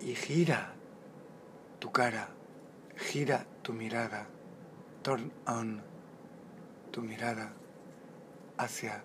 [0.00, 0.74] Y gira
[1.78, 2.30] tu cara,
[2.96, 4.26] gira tu mirada,
[5.02, 5.82] turn on
[6.92, 7.52] tu mirada
[8.56, 9.02] hacia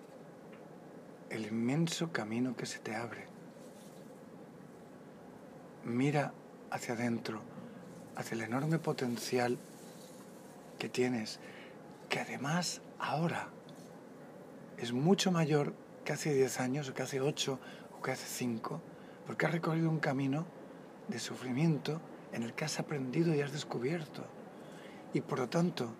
[1.30, 3.26] el inmenso camino que se te abre.
[5.84, 6.32] Mira
[6.70, 7.40] hacia adentro,
[8.16, 9.58] hacia el enorme potencial
[10.78, 11.40] que tienes
[12.08, 13.48] que además ahora
[14.78, 17.58] es mucho mayor que hace 10 años, o que hace 8,
[17.98, 18.80] o que hace 5,
[19.26, 20.46] porque has recorrido un camino
[21.08, 22.00] de sufrimiento
[22.32, 24.37] en el que has aprendido y has descubierto.
[25.12, 25.94] Y por lo tanto,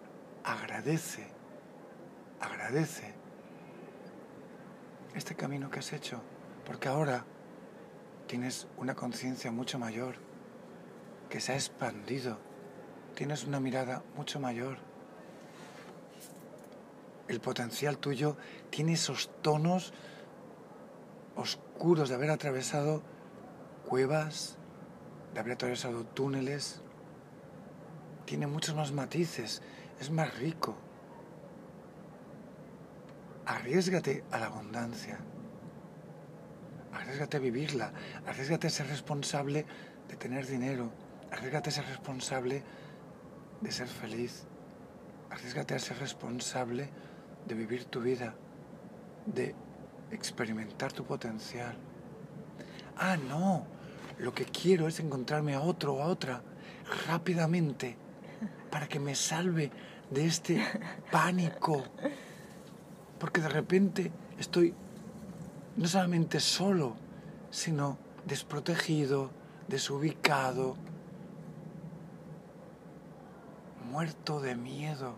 [0.44, 1.26] agradece,
[2.40, 3.14] agradece
[5.14, 6.20] este camino que has hecho,
[6.64, 7.24] porque ahora
[8.26, 10.16] tienes una conciencia mucho mayor,
[11.30, 12.38] que se ha expandido,
[13.14, 14.78] tienes una mirada mucho mayor.
[17.26, 18.36] El potencial tuyo
[18.70, 19.92] tiene esos tonos
[21.36, 23.02] oscuros de haber atravesado
[23.86, 24.56] cuevas,
[25.34, 26.82] de haber atravesado túneles.
[28.28, 29.62] Tiene muchos más matices,
[29.98, 30.76] es más rico.
[33.46, 35.18] Arriesgate a la abundancia.
[36.92, 37.90] Arriesgate a vivirla.
[38.26, 39.64] Arriesgate a ser responsable
[40.08, 40.92] de tener dinero.
[41.32, 42.62] Arriesgate a ser responsable
[43.62, 44.44] de ser feliz.
[45.30, 46.90] Arriesgate a ser responsable
[47.46, 48.34] de vivir tu vida,
[49.24, 49.54] de
[50.10, 51.74] experimentar tu potencial.
[52.98, 53.66] Ah, no,
[54.18, 56.42] lo que quiero es encontrarme a otro o a otra
[57.06, 57.96] rápidamente
[58.70, 59.70] para que me salve
[60.10, 60.64] de este
[61.10, 61.84] pánico.
[63.18, 64.74] Porque de repente estoy
[65.76, 66.96] no solamente solo,
[67.50, 69.30] sino desprotegido,
[69.68, 70.76] desubicado,
[73.90, 75.14] muerto de miedo.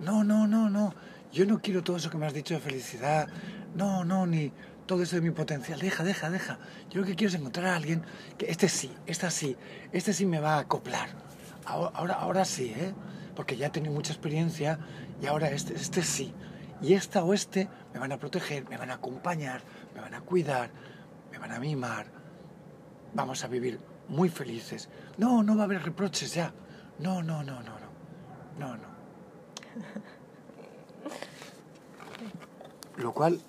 [0.00, 0.94] No, no, no, no.
[1.32, 3.28] Yo no quiero todo eso que me has dicho de felicidad.
[3.74, 4.52] No, no, ni
[4.86, 5.78] todo eso de mi potencial.
[5.78, 6.58] Deja, deja, deja.
[6.90, 8.02] Yo lo que quiero es encontrar a alguien
[8.36, 9.56] que este sí, esta sí,
[9.92, 11.08] este sí me va a acoplar.
[11.64, 12.94] Ahora, ahora, sí, ¿eh?
[13.36, 14.78] Porque ya he tenido mucha experiencia
[15.20, 16.34] y ahora este, este sí.
[16.80, 19.62] Y esta o este me van a proteger, me van a acompañar,
[19.94, 20.70] me van a cuidar,
[21.30, 22.06] me van a mimar.
[23.14, 24.88] Vamos a vivir muy felices.
[25.16, 26.52] No, no va a haber reproches ya.
[26.98, 27.92] No, no, no, no, no.
[28.58, 28.92] No, no.
[32.96, 33.40] Lo cual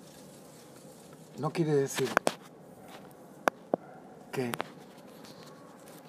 [1.38, 2.08] no quiere decir
[4.32, 4.50] que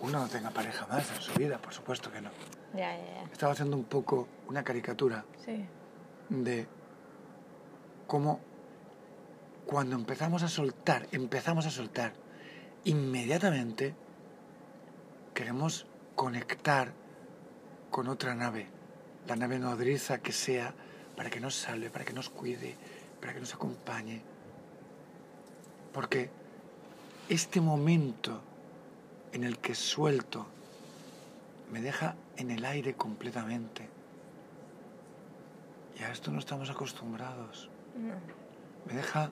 [0.01, 2.29] uno no tenga pareja más en su vida, por supuesto que no.
[2.73, 3.23] Ya, ya, ya.
[3.31, 5.65] Estaba haciendo un poco una caricatura Sí.
[6.29, 6.67] de
[8.07, 8.39] cómo
[9.65, 12.13] cuando empezamos a soltar, empezamos a soltar,
[12.83, 13.95] inmediatamente
[15.33, 16.93] queremos conectar
[17.89, 18.67] con otra nave,
[19.27, 20.73] la nave nodriza que sea,
[21.15, 22.75] para que nos salve, para que nos cuide,
[23.21, 24.21] para que nos acompañe.
[25.93, 26.29] Porque
[27.29, 28.41] este momento
[29.35, 30.45] en el que suelto
[31.69, 33.89] me deja en el aire completamente.
[35.99, 37.69] Y a esto no estamos acostumbrados.
[37.97, 38.13] No.
[38.85, 39.29] Me deja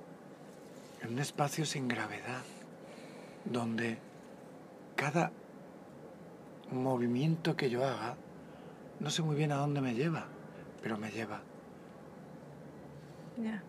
[1.02, 2.42] en un espacio sin gravedad,
[3.46, 3.98] donde
[4.98, 5.32] cada
[6.70, 8.18] movimiento que yo haga,
[9.00, 10.26] no sé muy bien a dónde me lleva,
[10.82, 11.40] pero me lleva.
[13.38, 13.64] Ya.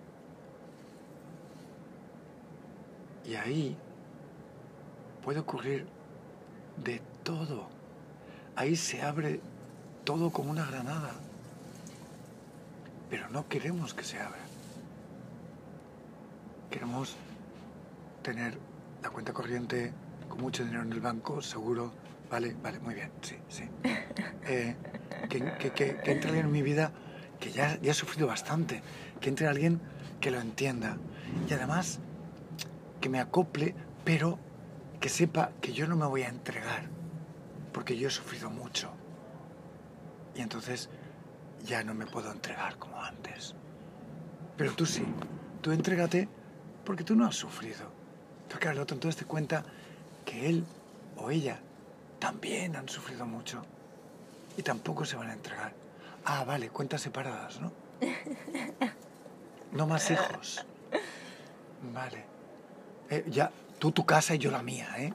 [3.25, 3.77] Y ahí
[5.23, 5.93] puede ocurrir
[7.24, 7.68] todo.
[8.54, 9.40] Ahí se abre
[10.04, 11.12] todo como una granada.
[13.10, 14.38] Pero no queremos que se abra.
[16.70, 17.16] Queremos
[18.22, 18.58] tener
[19.02, 19.92] la cuenta corriente
[20.28, 21.92] con mucho dinero en el banco, seguro.
[22.30, 23.68] Vale, vale, muy bien, sí, sí.
[24.46, 24.76] Eh,
[25.30, 26.92] que, que, que, que entre alguien en mi vida
[27.40, 28.82] que ya, ya he sufrido bastante.
[29.22, 29.80] Que entre alguien
[30.20, 30.98] que lo entienda.
[31.48, 31.98] Y además
[33.00, 34.38] que me acople, pero
[35.00, 36.84] que sepa que yo no me voy a entregar,
[37.74, 38.88] porque yo he sufrido mucho.
[40.34, 40.88] Y entonces
[41.66, 43.54] ya no me puedo entregar como antes.
[44.56, 45.04] Pero tú sí,
[45.60, 46.28] tú entrégate
[46.84, 47.90] porque tú no has sufrido.
[48.48, 49.64] Tú que el otro entonces te cuenta
[50.24, 50.64] que él
[51.16, 51.58] o ella
[52.20, 53.62] también han sufrido mucho
[54.56, 55.74] y tampoco se van a entregar.
[56.24, 57.72] Ah, vale, cuentas separadas, ¿no?
[59.72, 60.64] No más hijos.
[61.92, 62.24] Vale.
[63.10, 65.12] Eh, ya, tú tu casa y yo la mía, ¿eh?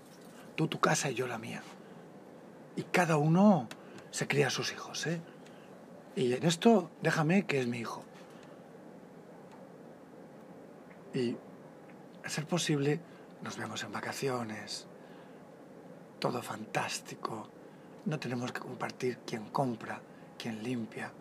[0.55, 1.63] Tú tu casa y yo la mía.
[2.75, 3.67] Y cada uno
[4.11, 5.21] se cría a sus hijos, ¿eh?
[6.15, 8.03] Y en esto, déjame que es mi hijo.
[11.13, 11.35] Y,
[12.23, 12.99] a ser posible,
[13.41, 14.87] nos vemos en vacaciones.
[16.19, 17.47] Todo fantástico.
[18.05, 20.01] No tenemos que compartir quién compra,
[20.37, 21.11] quién limpia.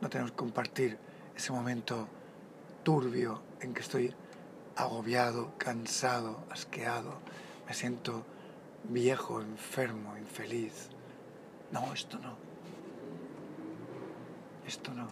[0.00, 0.98] No tenemos que compartir
[1.36, 2.08] ese momento
[2.82, 4.14] turbio en que estoy
[4.76, 7.18] agobiado, cansado, asqueado,
[7.66, 8.24] me siento
[8.84, 10.90] viejo, enfermo, infeliz.
[11.70, 12.36] No, esto no.
[14.66, 15.08] Esto no.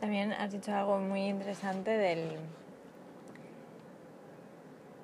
[0.00, 2.36] También has dicho algo muy interesante del...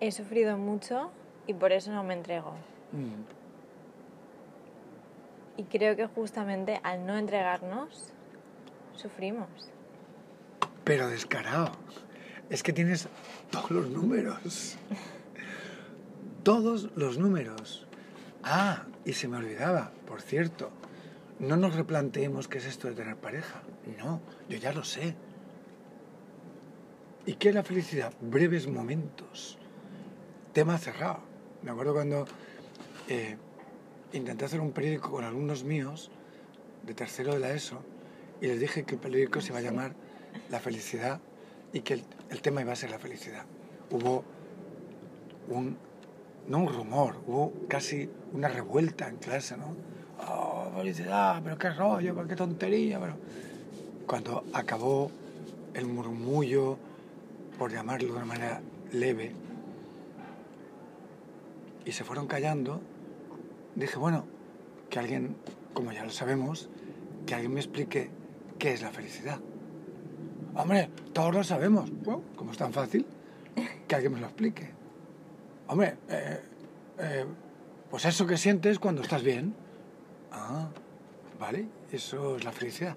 [0.00, 1.10] He sufrido mucho
[1.46, 2.52] y por eso no me entrego.
[2.92, 3.22] Mm,
[5.56, 8.12] Y creo que justamente al no entregarnos,
[8.94, 9.48] sufrimos.
[10.84, 11.70] pero descarado.
[12.50, 13.08] Es que tienes
[13.50, 14.76] todos los números.
[16.44, 17.86] Todos los números.
[18.42, 20.70] Ah, y se me olvidaba, por cierto,
[21.38, 23.62] no nos replanteemos qué es esto de tener pareja.
[23.98, 24.20] No,
[24.50, 25.16] yo ya lo sé.
[27.24, 28.12] ¿Y qué es la felicidad?
[28.20, 29.56] Breves momentos.
[30.52, 31.20] Tema cerrado.
[31.62, 32.26] Me acuerdo cuando
[33.08, 33.38] eh,
[34.12, 36.10] intenté hacer un periódico con alumnos míos
[36.82, 37.80] de tercero de la ESO
[38.42, 39.94] y les dije que el periódico se iba a llamar
[40.50, 41.22] La felicidad
[41.72, 43.46] y que el, el tema iba a ser la felicidad.
[43.90, 44.24] Hubo
[45.48, 45.78] un,
[46.48, 49.74] no un rumor, hubo casi una revuelta en clase, ¿no?
[50.28, 53.16] Oh, felicidad, pero qué rollo, pero qué tontería, pero...
[54.06, 55.10] Cuando acabó
[55.72, 56.76] el murmullo,
[57.58, 58.60] por llamarlo de una manera
[58.92, 59.32] leve,
[61.84, 62.80] y se fueron callando,
[63.74, 64.24] dije, bueno,
[64.90, 65.36] que alguien,
[65.72, 66.68] como ya lo sabemos,
[67.26, 68.10] que alguien me explique
[68.58, 69.38] qué es la felicidad.
[70.54, 71.90] Hombre, todos lo sabemos.
[72.36, 73.06] Como es tan fácil,
[73.88, 74.70] que alguien me lo explique.
[75.66, 76.40] Hombre, eh,
[76.98, 77.24] eh,
[77.90, 79.54] pues eso que sientes cuando estás bien.
[80.30, 80.68] Ah,
[81.38, 82.96] vale, eso es la felicidad.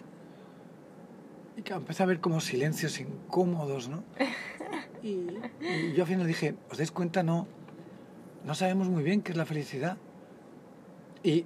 [1.56, 4.04] Y que empecé a ver como silencios incómodos, ¿no?
[5.04, 5.28] Y,
[5.62, 7.22] y yo al final dije, ¿os dais cuenta?
[7.22, 7.48] No,
[8.44, 9.96] no sabemos muy bien qué es la felicidad.
[11.22, 11.46] Y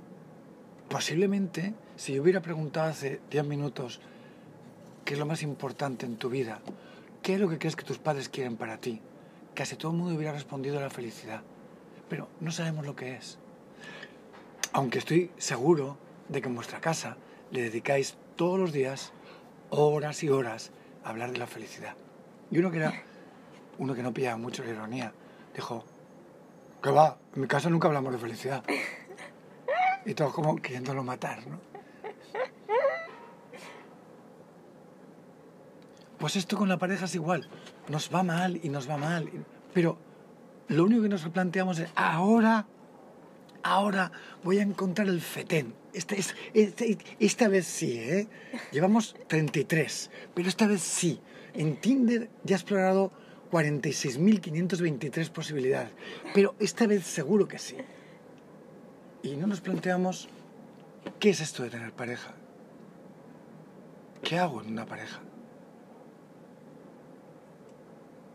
[0.89, 3.99] posiblemente, si yo hubiera preguntado hace 10 minutos
[5.03, 6.61] qué es lo más importante en tu vida,
[7.21, 9.01] qué es lo que crees que tus padres quieren para ti,
[9.55, 11.41] casi todo el mundo hubiera respondido a la felicidad.
[12.09, 13.37] Pero no sabemos lo que es.
[14.73, 15.97] Aunque estoy seguro
[16.29, 17.17] de que en vuestra casa
[17.51, 19.11] le dedicáis todos los días
[19.69, 20.71] horas y horas
[21.03, 21.95] a hablar de la felicidad.
[22.49, 23.03] Y uno que era,
[23.77, 25.13] uno que no pillaba mucho la ironía,
[25.53, 25.83] dijo,
[26.81, 28.63] que va, en mi casa nunca hablamos de felicidad.
[30.03, 31.59] Y todos como queriéndolo matar, ¿no?
[36.17, 37.47] Pues esto con la pareja es igual.
[37.89, 39.29] Nos va mal y nos va mal.
[39.73, 39.97] Pero
[40.67, 42.65] lo único que nos planteamos es, ahora,
[43.63, 44.11] ahora
[44.43, 45.73] voy a encontrar el fetén.
[45.93, 46.85] Esta, es, esta,
[47.19, 48.27] esta vez sí, ¿eh?
[48.71, 51.19] Llevamos 33, pero esta vez sí.
[51.53, 53.11] En Tinder ya he explorado
[53.51, 55.91] 46.523 posibilidades,
[56.33, 57.75] pero esta vez seguro que sí.
[59.23, 60.29] Y no nos planteamos,
[61.19, 62.33] ¿qué es esto de tener pareja?
[64.23, 65.19] ¿Qué hago en una pareja?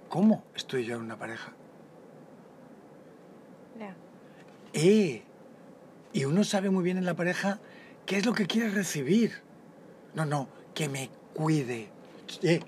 [0.09, 1.53] ¿Cómo estoy yo en una pareja?
[3.79, 3.95] Ya.
[4.73, 5.23] ¡Eh!
[6.13, 7.61] Y uno sabe muy bien en la pareja
[8.07, 9.43] qué es lo que quiere recibir.
[10.15, 11.91] No, no, que me cuide.
[12.43, 12.61] Eh,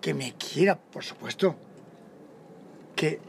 [0.00, 1.56] que me quiera, por supuesto.
[2.96, 3.20] Que...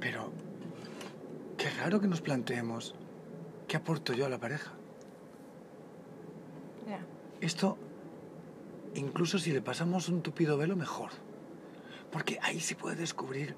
[0.00, 0.32] Pero...
[1.56, 2.94] Qué raro que nos planteemos
[3.66, 4.72] qué aporto yo a la pareja.
[6.88, 7.00] Ya.
[7.40, 7.76] Esto,
[8.94, 11.10] incluso si le pasamos un tupido velo, mejor.
[12.10, 13.56] Porque ahí se puede descubrir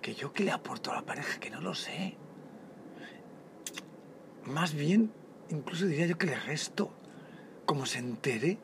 [0.00, 2.16] que yo qué le aporto a la pareja, que no lo sé.
[4.44, 5.12] Más bien,
[5.50, 6.90] incluso diría yo que le resto.
[7.66, 8.58] Como se entere,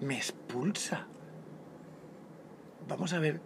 [0.00, 1.06] me expulsa.
[2.88, 3.40] Vamos a ver.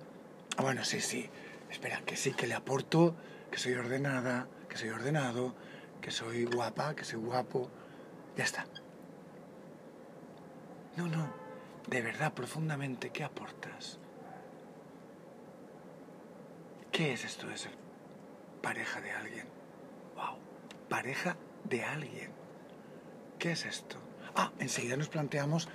[0.57, 1.29] Ah, bueno, sí, sí.
[1.71, 3.15] Espera, que sí, que le aporto,
[3.51, 5.55] que soy ordenada, que soy ordenado,
[6.01, 7.71] que soy guapa, que soy guapo.
[8.37, 8.67] Ya está.
[10.97, 11.29] No, no.
[11.89, 13.99] De verdad, profundamente, ¿qué aportas?
[16.93, 17.73] ¿Qué es esto de ser
[18.63, 19.47] pareja de alguien?
[20.15, 20.39] ¡Wow!
[20.89, 22.31] Pareja de alguien.
[23.39, 23.97] ¿Qué es esto?
[24.37, 25.69] Ah, enseguida nos planteamos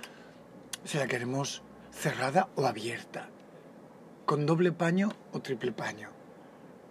[0.84, 1.62] si la queremos
[1.92, 3.28] cerrada o abierta,
[4.24, 6.08] con doble paño o triple paño,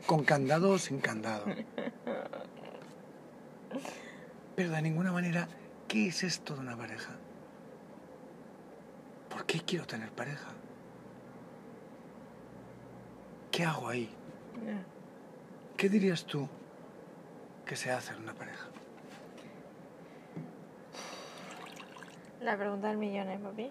[0.05, 1.45] con candado o sin candado.
[4.55, 5.47] Pero de ninguna manera,
[5.88, 7.17] ¿qué es esto de una pareja?
[9.30, 10.49] ¿Por qué quiero tener pareja?
[13.51, 14.09] ¿Qué hago ahí?
[15.77, 16.47] ¿Qué dirías tú
[17.65, 18.67] que se hace en una pareja?
[22.41, 23.69] La pregunta del millón, ¿eh, papi?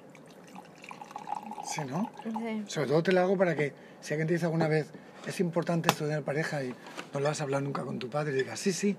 [1.64, 2.10] Sí, ¿no?
[2.22, 2.64] Sí.
[2.66, 4.90] Sobre todo te la hago para que si alguien te dice alguna vez
[5.26, 6.74] es importante esto de tener pareja y
[7.12, 8.96] no lo has hablado nunca con tu padre, y digas, sí, sí,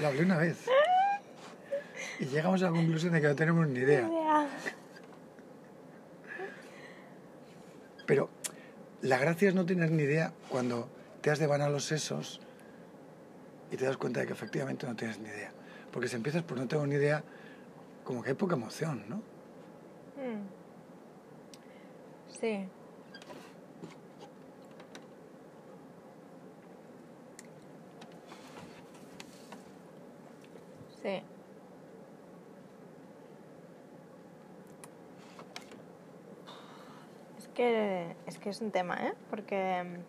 [0.00, 0.66] lo hablé una vez.
[2.20, 4.08] Y llegamos a la conclusión de que no tenemos ni idea.
[8.06, 8.30] Pero
[9.00, 10.88] la gracia es no tener ni idea cuando
[11.20, 12.40] te has devanado los sesos
[13.70, 15.52] y te das cuenta de que efectivamente no tienes ni idea.
[15.90, 17.24] Porque si empiezas por no tengo ni idea,
[18.04, 19.22] como que hay poca emoción, ¿no?
[20.16, 20.48] Mm.
[22.40, 22.68] Sí.
[31.02, 31.31] Sí.
[37.62, 39.14] Que es que es un tema, ¿eh?
[39.30, 40.00] Porque mm,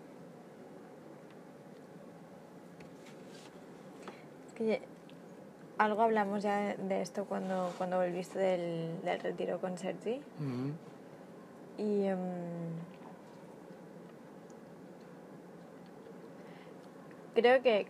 [4.48, 4.82] es que
[5.78, 10.72] algo hablamos ya de esto cuando cuando volviste del, del retiro con Sergi Ujú.
[11.78, 12.70] y mm,
[17.36, 17.88] creo que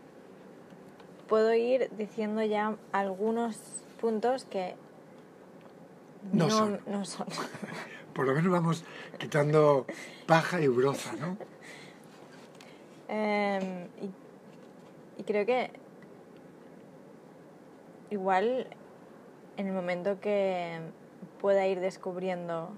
[1.28, 3.57] puedo ir diciendo ya algunos
[3.99, 4.76] puntos que
[6.32, 6.80] No son.
[6.88, 7.28] no son.
[8.14, 8.84] Por lo menos vamos
[9.18, 9.86] quitando
[10.28, 11.38] paja y broza, ¿no?
[13.07, 14.11] Em, y,
[15.20, 15.72] y creo que
[18.09, 18.68] igual
[19.57, 20.80] en el momento que
[21.41, 22.70] pueda ir descubriendo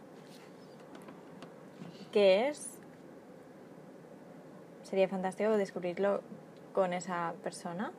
[2.11, 2.69] qué es,
[4.83, 6.21] sería fantástico descubrirlo
[6.73, 7.91] con esa persona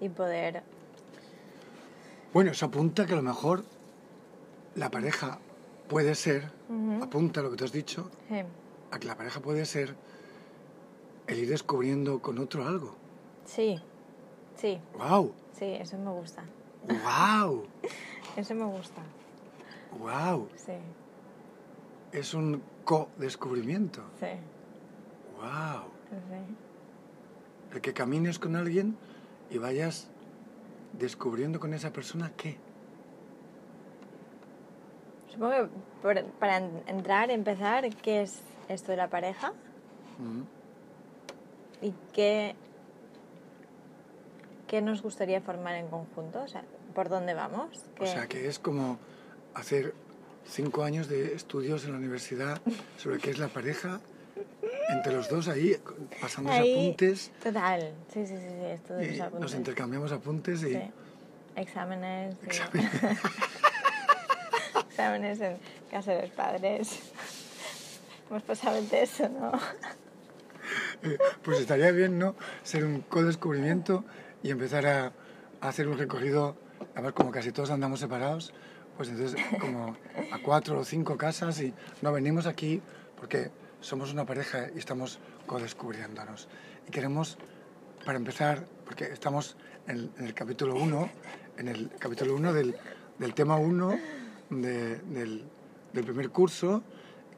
[0.00, 0.62] y poder...
[2.32, 3.64] Bueno, eso apunta que a lo mejor
[4.74, 5.38] la pareja
[5.88, 7.02] puede ser, Ujú.
[7.02, 8.42] apunta lo que tú has dicho, Sí,
[8.90, 9.94] a que la pareja puede ser
[11.26, 12.94] el ir descubriendo con otro algo.
[13.44, 13.80] sí,
[14.56, 15.32] sí, ¡Wow!
[15.58, 16.44] sí, eso me gusta.
[16.86, 17.64] ¡Wow!
[18.36, 19.02] Eso me gusta,
[19.98, 20.48] ¡Wow!
[20.54, 20.74] sí,
[22.12, 24.00] Es un co-descubrimiento.
[24.20, 24.26] sí,
[25.40, 25.82] ¡Wow!
[26.10, 27.74] sí.
[27.74, 28.96] El que camines con alguien
[29.50, 30.06] y vayas
[30.98, 32.56] descubriendo con esa persona qué.
[35.38, 35.68] Supongo
[36.02, 39.52] que para en- entrar, empezar, ¿qué es esto de la pareja?
[40.18, 40.44] Ujú.
[41.86, 42.56] ¿Y qué,
[44.66, 46.42] qué nos gustaría formar en conjunto?
[46.42, 46.64] O sea,
[46.94, 47.68] ¿por dónde vamos?
[47.96, 48.98] O ¿Qué- sea que es como
[49.54, 49.94] hacer
[50.44, 52.60] cinco años de estudios en la universidad
[52.96, 54.00] sobre qué es la pareja,
[54.88, 55.76] entre los dos ahí,
[56.20, 59.40] pasándose Ahí- apuntes, Total, sí, sí, sí, sí, y los apuntes.
[59.40, 60.72] nos intercambiamos apuntes y...
[60.74, 60.80] Sí.
[61.56, 62.34] Exámenes.
[62.40, 62.46] sí.
[62.46, 62.90] Exámenes.
[64.98, 65.58] Exámenes en
[65.92, 66.98] casa de los padres.
[68.30, 69.52] Hemos pasado el test, ¿no?
[71.04, 72.34] Eh, Pues estaría bien, ¿no?
[72.64, 74.04] Ser un co-descubrimiento
[74.42, 75.12] y empezar a,
[75.60, 76.56] a hacer un recorrido,
[76.96, 78.52] a ver, como casi todos andamos separados,
[78.96, 79.96] pues entonces como
[80.32, 81.72] a cuatro o cinco casas y
[82.02, 82.82] no venimos aquí
[83.20, 86.48] porque somos una pareja y estamos co-descubriéndonos.
[86.88, 87.38] Y queremos,
[88.04, 91.08] para empezar, porque estamos en, el capítulo 1,
[91.58, 92.76] en el capítulo 1 del,
[93.20, 94.17] del tema 1
[94.50, 95.44] de- del,
[95.92, 96.82] del primer curso,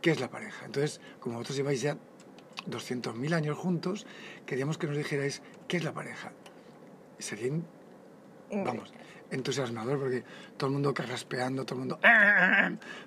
[0.01, 0.67] que es la pareja.
[0.67, 1.97] Entonces, como vosotros lleváis ya
[2.69, 4.07] 200.000 años juntos,
[4.47, 6.33] queríamos que nos dijerais qué es la pareja.
[7.19, 7.53] Sería,
[8.51, 8.93] vamos,
[9.31, 10.25] entusiasmador porque
[10.57, 11.99] todo el mundo carraspeando, todo el mundo...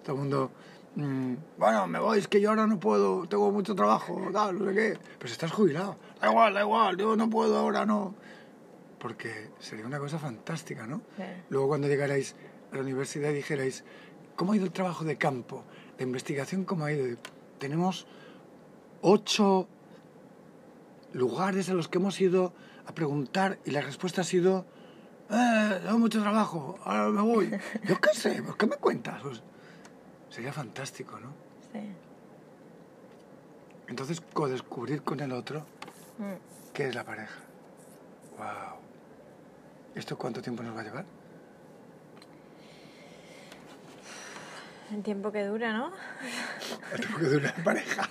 [0.04, 0.52] Todo el mundo...
[0.96, 4.70] mm, bueno, me voy, es que yo ahora no puedo, tengo mucho trabajo, tal, no
[4.70, 4.98] sé qué.
[5.18, 8.14] Pero si estás jubilado, da igual, da igual, yo no puedo ahora, no.
[9.00, 11.02] Porque sería una cosa fantástica, ¿no?
[11.18, 11.24] Sí.
[11.50, 12.36] Luego cuando llegarais
[12.74, 13.84] a la universidad y dijerais,
[14.36, 15.64] ¿cómo ha ido el trabajo de campo?
[15.98, 17.18] La investigación, ¿cómo ha ido?
[17.60, 18.08] Tenemos
[19.02, 19.68] ocho
[21.14, 22.54] lugares a los que hemos ido
[22.88, 24.66] a preguntar y la respuesta ha sido,
[25.30, 27.52] eh, tengo mucho trabajo, ahora me voy.
[27.88, 29.22] Yo qué sé, pues, ¿qué me cuentas?
[29.22, 29.42] Pues,
[30.30, 31.30] sería fantástico, ¿no?
[31.72, 31.80] Sí.
[33.88, 35.66] Entonces, co-descubrir con el otro
[36.18, 36.34] Mm.
[36.74, 37.40] qué es la pareja.
[38.38, 38.78] ¡Wow!
[39.96, 41.06] ¿Esto cuánto tiempo nos va a llevar?
[44.94, 45.92] El tiempo que dura, ¿no?
[46.94, 48.10] El tiempo que dura la pareja.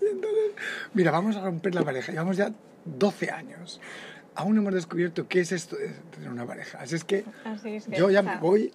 [0.00, 0.52] Y entonces,
[0.94, 2.10] mira, vamos a romper la pareja.
[2.10, 2.50] Llevamos ya
[2.86, 3.80] 12 años.
[4.34, 6.78] Aún no hemos descubierto qué es esto de tener una pareja.
[6.80, 8.72] Así es que Así es que yo ya me voy,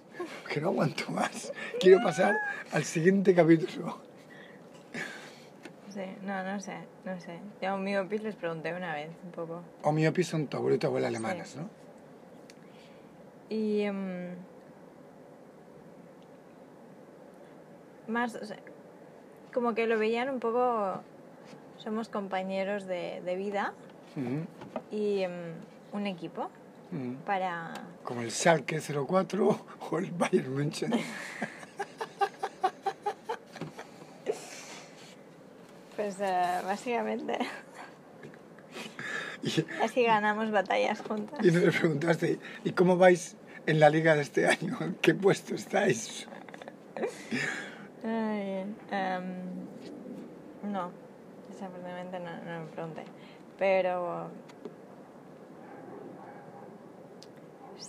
[0.48, 1.52] que no aguanto más.
[1.80, 2.36] Quiero pasar
[2.72, 4.00] al siguiente capítulo.
[5.92, 7.40] Sí, no, no sé, no sé.
[7.60, 9.62] Yo a mi opis les pregunté una vez un poco.
[9.82, 11.68] Opi son tu abuelo y tu abuela alemanas, ¿no?
[13.48, 13.80] Y...
[13.80, 14.36] em,
[18.10, 18.58] más, o sea,
[19.52, 21.02] como que lo veían un poco...
[21.78, 23.72] Somos compañeros de, de vida
[24.90, 25.54] y em,
[25.92, 26.50] un equipo
[27.24, 27.72] para...
[28.02, 30.92] Como el Schalke 04 o el Bayern München.
[35.96, 37.38] Pues eh, básicamente
[39.42, 41.38] Y, así ganamos batallas juntas.
[41.44, 43.36] y nos preguntaste, ¿y cómo vais
[43.66, 44.78] en la liga de este año?
[44.80, 46.26] ¿En qué puesto estáis?
[48.02, 49.24] Ay, em,
[50.72, 50.90] no,
[51.48, 53.04] desafortunadamente no, no me pregunté.
[53.58, 54.28] Pero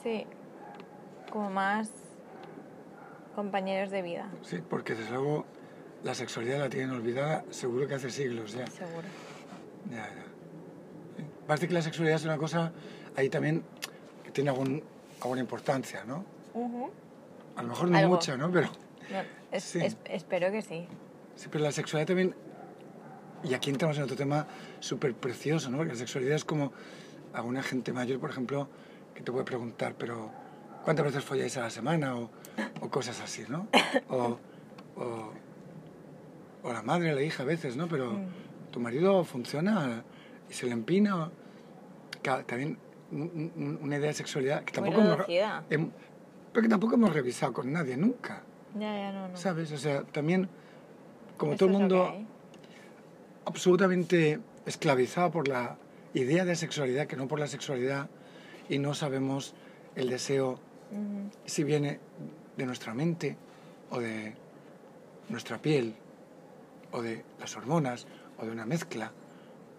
[0.03, 0.25] sí,
[1.31, 1.89] como más
[3.35, 5.45] compañeros de vida, Sí, porque desde luego
[6.03, 8.67] la sexualidad la tienen olvidada seguro que hace siglos ya.
[8.67, 9.07] seguro.
[9.89, 10.25] Ya, ya.
[11.47, 12.71] Parece que la sexualidad es una cosa
[13.15, 13.63] ahí también
[14.23, 14.83] que tiene algún,
[15.21, 16.25] alguna importancia, ¿no?
[17.55, 18.13] A lo mejor no Algo.
[18.15, 18.51] mucha, ¿no?
[18.51, 19.79] Pero No, es- Sí.
[19.83, 20.87] es- espero que sí.
[21.35, 22.35] Sí, pero la sexualidad también,
[23.43, 24.47] y aquí entramos en otro tema
[24.79, 25.77] súper precioso, ¿no?
[25.77, 26.71] Porque la sexualidad es como
[27.33, 28.67] a una gente mayor, por ejemplo,
[29.15, 30.31] que te puede preguntar, pero
[30.83, 32.15] ¿cuántas veces folláis a la semana?
[32.17, 32.29] O,
[32.81, 33.67] o cosas así, ¿no?
[34.09, 34.37] O,
[34.97, 35.31] o,
[36.63, 37.87] o la madre, la hija a veces, ¿no?
[37.87, 38.27] Pero Mm.
[38.71, 40.03] tu marido funciona
[40.49, 41.31] y se le empina.
[42.45, 42.77] también
[43.11, 45.63] un- un- una idea de sexualidad que Muy tampoco hemos, reducida.
[45.71, 45.89] hem-
[46.53, 48.43] pero que tampoco hemos revisado con nadie nunca,
[48.75, 49.37] Ya, ya, no, no.
[49.37, 49.71] ¿sabes?
[49.71, 50.47] O sea, también
[51.37, 52.13] como Esto todo el mundo
[53.45, 55.77] absolutamente esclavizado por la
[56.13, 58.09] idea de sexualidad que no por la sexualidad
[58.69, 59.53] y no sabemos
[59.95, 60.59] el deseo
[61.45, 61.99] si viene
[62.57, 63.37] de nuestra mente
[63.89, 64.35] o de
[65.29, 65.95] nuestra piel
[66.91, 68.07] o de las hormonas
[68.37, 69.11] o de una mezcla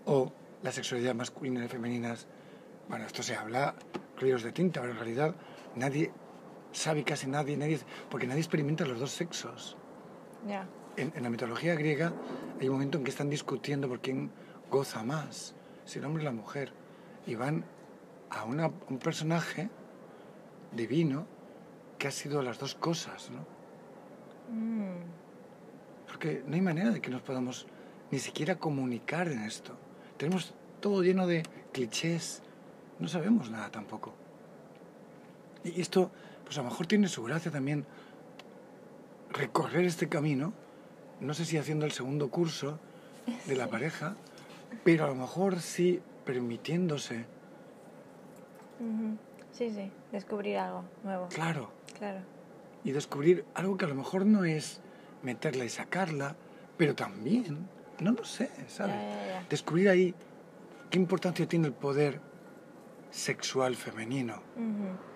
[0.06, 0.32] o
[0.62, 2.16] la sexualidad masculina y femenina.
[2.88, 3.74] Bueno, esto se habla
[4.18, 5.34] ríos de tinta, pero en realidad
[5.76, 6.10] nadie
[6.72, 7.78] sabe casi nadie, nadie
[8.10, 9.76] porque nadie experimenta los dos sexos
[10.46, 10.66] Ya.
[10.96, 12.12] en, en la mitología griega
[12.60, 14.30] hay un momento en que están discutiendo por quién
[14.70, 15.54] goza más,
[15.84, 16.72] si el hombre o la mujer.
[17.26, 17.64] Y van
[18.30, 19.68] a una- un personaje
[20.72, 21.26] divino
[21.98, 23.40] que ha sido las dos cosas, ¿no?
[24.54, 25.02] Mm.
[26.06, 27.66] Porque no hay manera de que nos podamos
[28.10, 29.74] ni siquiera comunicar en esto.
[30.16, 31.42] Tenemos todo lleno de
[31.72, 32.42] clichés,
[32.98, 34.14] no sabemos nada tampoco.
[35.64, 36.10] Y esto,
[36.52, 37.86] pues a lo mejor tiene su gracia también
[39.30, 40.52] recorrer este camino,
[41.18, 42.78] no sé si haciendo el segundo curso
[43.46, 44.16] de la pareja,
[44.84, 47.24] pero a lo mejor sí permitiéndose.
[49.52, 49.90] Sí, sí.
[50.10, 51.28] Descubrir algo nuevo.
[51.28, 52.20] claro, Claro.
[52.84, 54.82] y descubrir algo que a lo mejor no es
[55.22, 56.36] meterla y sacarla,
[56.76, 57.66] pero también,
[57.98, 58.94] no lo sé, ¿sabes?
[58.96, 59.46] Ya, ya, ya.
[59.48, 60.14] Descubrir ahí
[60.90, 62.20] qué importancia tiene el poder
[63.10, 65.11] sexual femenino, Ujú.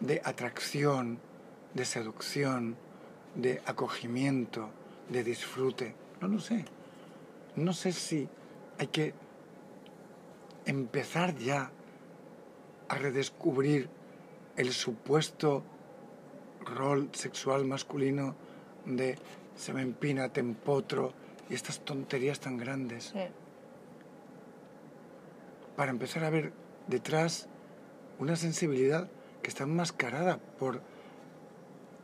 [0.00, 1.18] De atracción,
[1.74, 2.76] de seducción,
[3.34, 4.70] de acogimiento,
[5.08, 5.94] de disfrute.
[6.20, 6.64] No lo sé.
[7.56, 8.28] No sé si
[8.78, 9.14] hay que
[10.66, 11.70] empezar ya
[12.88, 13.88] a redescubrir
[14.56, 15.62] el supuesto
[16.64, 18.34] rol sexual masculino
[18.84, 19.18] de
[19.56, 21.12] se me empina, te empotro
[21.50, 23.20] y estas tonterías tan grandes Sí.
[25.76, 26.52] para empezar a ver
[26.86, 27.48] detrás
[28.18, 29.08] una sensibilidad
[29.48, 30.82] que está enmascarada por,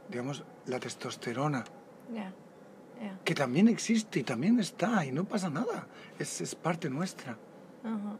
[0.08, 1.62] digamos, la testosterona.
[2.10, 2.32] Ya.
[3.22, 5.86] que también existe y también está y no pasa nada,
[6.18, 7.36] es, es parte nuestra,
[7.82, 8.16] Ajá.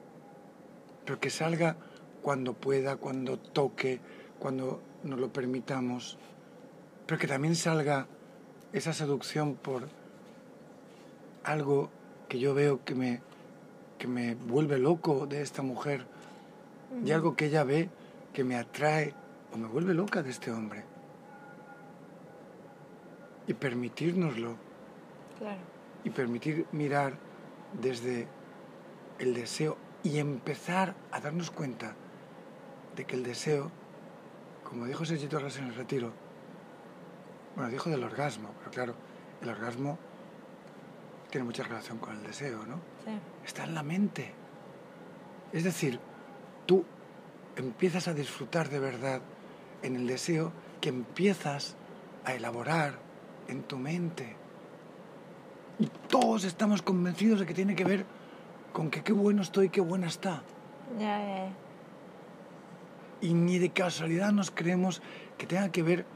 [1.07, 1.77] pero que salga
[2.21, 4.01] cuando pueda, cuando toque,
[4.39, 6.19] cuando nos lo permitamos,
[7.07, 8.07] pero que también salga
[8.75, 9.89] esa seducción por
[11.45, 11.89] algo
[12.29, 13.23] que yo veo que me,
[13.97, 16.05] que me vuelve loco de esta mujer
[17.05, 17.89] y algo que ella ve
[18.35, 19.15] que me atrae
[19.53, 20.85] o me vuelve loca de este hombre.
[23.47, 24.57] Y permitírnoslo
[25.39, 25.61] Claro.
[26.05, 27.15] y permitir mirar
[27.81, 28.27] desde
[29.19, 31.95] el deseo y empezar a darnos cuenta
[32.97, 33.71] de que el deseo,
[34.63, 36.13] como dijo Sergito Arras en el retiro,
[37.57, 38.95] bueno, dijo del orgasmo, pero claro,
[39.43, 39.99] el orgasmo
[41.31, 42.77] tiene mucha relación con el deseo, ¿no?
[43.05, 43.11] Sí.
[43.45, 44.33] está en la mente.
[45.53, 45.99] Es decir,
[46.67, 46.85] tú
[47.57, 49.21] empiezas a disfrutar de verdad
[49.83, 51.77] en el deseo que empiezas
[52.25, 52.99] a elaborar
[53.49, 54.37] en tu mente.
[55.79, 58.07] Y todos estamos convencidos de que tiene que ver
[58.73, 60.43] con que qué bueno estoy, qué buena está.
[60.99, 61.53] Ya, ya.
[63.21, 65.03] Y ni de casualidad nos creemos
[65.39, 66.07] que tenga que ver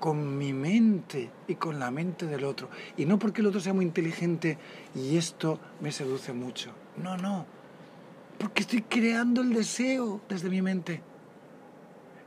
[0.00, 2.68] con mi mente y con la mente del otro.
[2.96, 4.58] Y no porque el otro sea muy inteligente
[4.94, 6.72] y esto me seduce mucho.
[6.96, 7.46] No, no.
[8.38, 11.02] Porque estoy creando el deseo desde mi mente.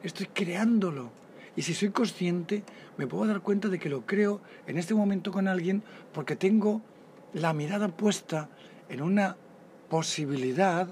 [0.04, 1.12] Estoy creándolo.
[1.56, 2.64] Y si soy consciente,
[2.98, 5.84] me puedo dar cuenta de que lo creo en este momento con alguien
[6.14, 6.82] porque tengo
[7.34, 8.50] la mirada puesta
[8.88, 9.36] en una
[9.90, 10.88] posibilidad,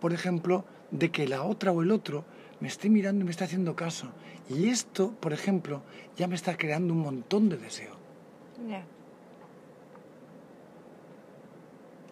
[0.00, 2.24] por ejemplo, de que la otra o el otro
[2.60, 4.08] me esté mirando y me esté haciendo caso.
[4.48, 5.82] Y esto, por ejemplo,
[6.16, 7.94] ya me está creando un montón de deseo.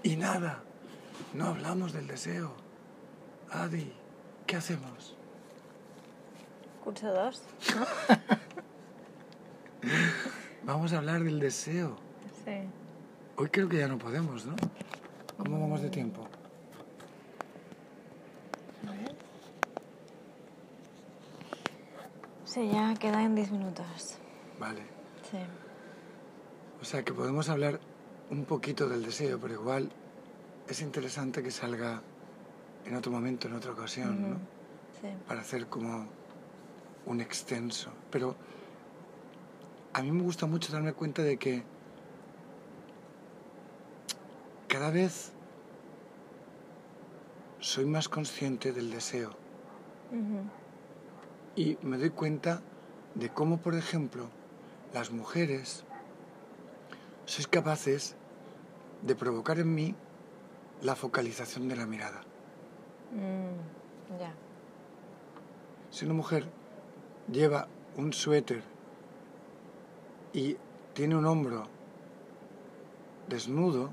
[0.03, 0.63] Y nada,
[1.35, 2.53] no hablamos del deseo.
[3.51, 3.93] Adi,
[4.47, 5.17] ¿qué hacemos?
[6.83, 7.43] Curso 2.
[10.65, 11.97] Vamos a hablar del deseo.
[12.45, 12.69] Sí.
[13.37, 14.57] Hoy creo que ya no podemos, ¿no?
[15.37, 16.27] ¿Cómo vamos de tiempo?
[18.87, 19.15] A ver.
[22.45, 24.19] Sí, ya quedan 10 minutos.
[24.59, 24.81] Vale.
[25.31, 25.39] Sí.
[26.81, 27.81] O sea que podemos hablar
[28.31, 29.91] un poquito del deseo, pero igual
[30.69, 32.03] es interesante que salga
[32.85, 34.37] en otro momento, en otra ocasión, ¿no?
[35.01, 35.09] Sí.
[35.27, 36.07] Para hacer como
[37.07, 37.91] un extenso.
[38.11, 38.37] Pero
[39.93, 41.63] a mí me gusta mucho darme cuenta de que
[44.69, 45.33] cada vez
[47.59, 49.31] soy más consciente del deseo
[51.57, 52.63] y me doy cuenta
[53.15, 54.29] de cómo, por ejemplo,
[54.95, 55.85] las mujeres
[57.25, 58.15] sois capaces
[59.03, 59.95] de provocar en mí
[60.83, 62.21] la focalización de la mirada.
[63.13, 64.33] Mm, ya.
[65.91, 66.45] Si una mujer
[67.31, 67.67] lleva
[67.97, 68.63] un suéter
[70.33, 70.57] y
[70.95, 71.67] tiene un hombro
[73.29, 73.91] desnudo,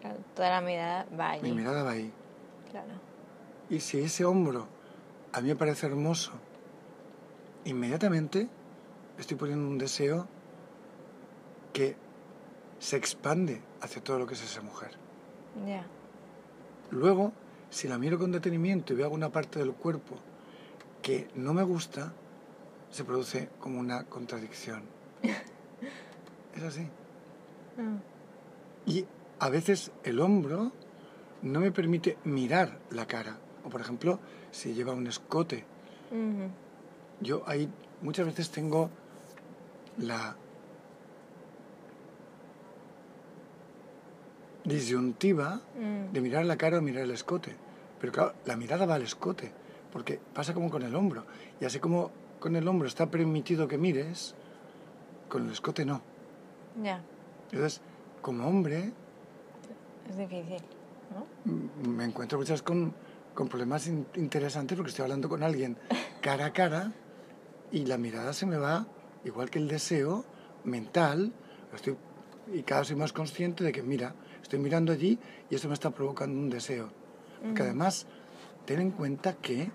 [0.00, 1.42] Claro, toda la mirada va allí.
[1.42, 2.12] mi mirada va ahí.
[2.70, 2.92] Claro.
[3.70, 4.66] Y si ese hombro
[5.32, 6.32] a mí me parece hermoso,
[7.64, 8.48] inmediatamente
[9.18, 10.26] estoy poniendo un deseo
[11.72, 11.96] que
[12.78, 14.90] se expande hacia todo lo que es esa mujer.
[16.90, 17.32] Luego,
[17.70, 20.16] si la miro con detenimiento y veo alguna parte del cuerpo
[21.02, 22.12] que no me gusta,
[22.90, 24.82] se produce como una contradicción.
[26.56, 26.82] es así.
[27.76, 27.96] Mm,
[28.86, 29.06] Y
[29.38, 30.72] a veces el hombro
[31.42, 33.38] no me permite mirar la cara.
[33.64, 34.18] O por ejemplo,
[34.50, 35.64] si lleva un escote.
[37.20, 37.68] Yo ahí
[38.02, 38.90] muchas veces tengo
[39.98, 40.36] la
[44.64, 47.54] disyuntiva Mm, de mirar la cara o mirar el escote.
[48.00, 49.52] Pero claro, la mirada va al escote,
[49.92, 51.24] porque pasa como con el hombro.
[51.60, 52.10] Y así como
[52.40, 54.34] con el hombro está permitido que mires,
[55.28, 56.02] con el escote no.
[56.82, 57.02] Ya.
[57.52, 57.80] Entonces,
[58.22, 58.92] como hombre,
[60.08, 60.58] Es difícil,
[61.82, 62.92] me encuentro muchas con,
[63.34, 65.76] con problemas in- interesantes porque estoy hablando con alguien
[66.20, 66.92] cara a cara
[67.70, 68.86] y la mirada se me va,
[69.24, 70.24] igual que el deseo
[70.64, 71.32] mental,
[71.74, 71.96] estoy,
[72.52, 74.14] y cada vez soy más consciente de que, mira,
[74.44, 75.18] estoy mirando allí
[75.50, 76.90] y eso me está provocando un deseo.
[77.42, 77.70] Porque Ujú.
[77.70, 78.06] además,
[78.66, 79.70] ten en cuenta que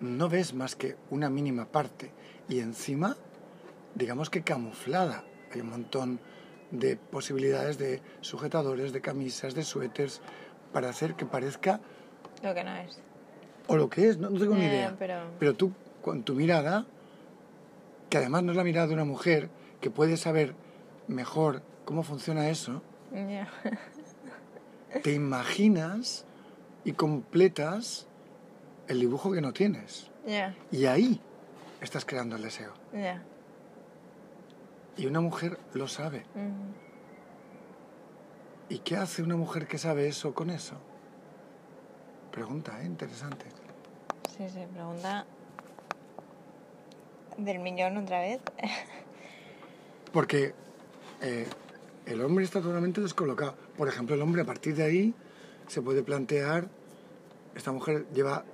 [0.00, 2.10] no ves más que una mínima parte
[2.48, 3.16] y encima,
[3.94, 5.24] digamos que camuflada.
[5.52, 6.20] Hay un montón
[6.70, 10.20] de posibilidades de sujetadores, de camisas, de suéteres,
[10.72, 11.80] para hacer que parezca
[12.42, 13.00] Lo que no es.
[13.66, 14.94] o lo que es, no, no tengo ni Eh, idea.
[14.98, 15.72] pero- Pero tú,
[16.02, 16.86] con tu mirada,
[18.08, 19.48] que además no es la mirada de una mujer,
[19.80, 20.54] que puede saber
[21.08, 22.82] mejor cómo funciona eso,
[25.02, 26.24] Te imaginas
[26.84, 28.06] y completas
[28.88, 30.10] el dibujo que no tienes.
[30.70, 31.20] Y ahí
[31.80, 32.72] estás creando el deseo.
[34.96, 36.24] Y una mujer lo sabe.
[38.68, 40.74] ¿Y qué hace una mujer que sabe eso con eso?
[42.30, 42.86] Pregunta, ¿eh?
[42.86, 43.46] Interesante.
[44.36, 45.26] Sí, sí, pregunta
[47.36, 48.40] del millón otra vez.
[50.12, 50.54] Porque
[51.20, 51.46] eh,
[52.06, 53.54] el hombre está totalmente descolocado.
[53.76, 55.14] Por ejemplo, el hombre a partir de ahí
[55.66, 56.68] se puede plantear,
[57.54, 58.44] esta mujer lleva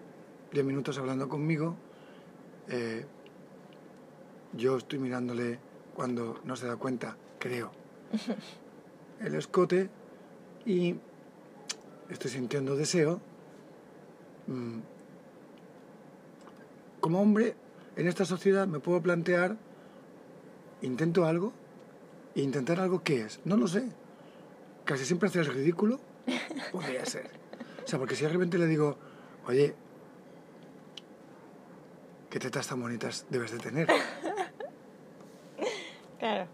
[0.53, 1.76] 10 minutos hablando conmigo,
[2.68, 3.07] eh,
[4.53, 5.59] yo estoy mirándole
[5.94, 7.70] cuando no se da cuenta, creo,
[9.20, 9.88] el escote
[10.64, 10.97] y
[12.09, 13.20] estoy sintiendo deseo.
[14.47, 14.80] Mm,
[17.01, 17.55] Como hombre,
[17.97, 19.57] en esta sociedad me puedo plantear
[20.82, 21.53] intento algo
[22.37, 23.41] e intentar algo ¿qué es?
[23.45, 23.89] No lo sé.
[24.84, 25.99] Casi siempre hacer el ridículo.
[26.72, 27.30] Podría ser.
[27.84, 28.97] O sea, porque si de repente le digo,
[29.47, 29.74] oye,
[32.30, 33.89] ¿qué tetas tan bonitas debes de tener?
[36.18, 36.47] Claro.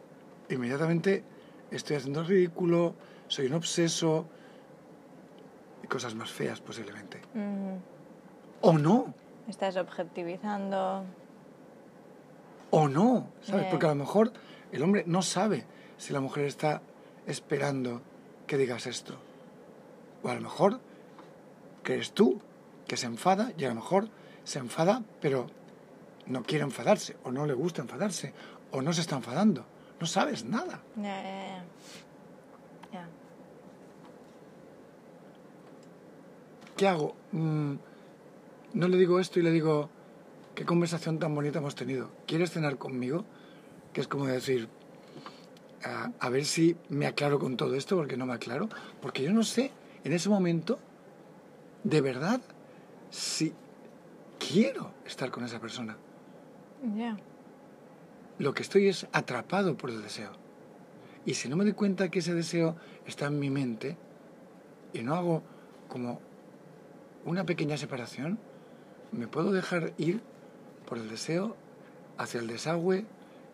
[0.49, 1.23] Inmediatamente
[1.71, 2.97] estoy haciendo el ridículo,
[3.29, 4.27] soy un obseso
[5.85, 7.21] y cosas más feas posiblemente.
[8.61, 9.15] O no,
[9.49, 11.05] Estás objetivizando.
[12.73, 13.67] o no, ¿sabes?
[13.71, 14.33] Porque a lo mejor
[14.73, 15.65] el hombre no sabe
[15.99, 16.83] si la mujer está
[17.27, 18.03] esperando
[18.47, 19.19] que digas esto.
[20.23, 20.81] O a lo mejor
[21.85, 22.41] que eres tú
[22.87, 24.09] que se enfada y a lo mejor
[24.45, 25.47] se enfada pero
[26.27, 28.33] no quiere enfadarse o no le gusta enfadarse
[28.71, 29.65] o no se está enfadando.
[30.01, 30.81] No sabes nada.
[36.77, 37.15] ¿Qué hago?
[37.33, 37.75] Mm,
[38.75, 39.91] no le digo esto y le digo,
[40.55, 42.11] qué conversación tan bonita hemos tenido.
[42.27, 43.25] ¿Quieres cenar conmigo?
[43.93, 44.69] Que es como decir,
[45.85, 48.69] a, a ver si me aclaro con todo esto, porque no me aclaro.
[49.01, 49.71] Porque yo no sé,
[50.05, 50.79] en ese momento,
[51.85, 52.41] de verdad,
[53.11, 53.53] si
[54.39, 55.97] quiero estar con esa persona.
[56.97, 57.17] Ya.
[58.39, 60.33] Lo que estoy es atrapado por el deseo.
[61.25, 62.77] Y si no me doy cuenta que ese deseo
[63.07, 63.97] está en mi mente
[64.93, 65.43] y no hago
[65.89, 66.21] como
[67.25, 68.39] una pequeña separación,
[69.13, 70.21] me puedo dejar ir
[70.87, 71.57] por el deseo
[72.19, 73.05] hacia el desagüe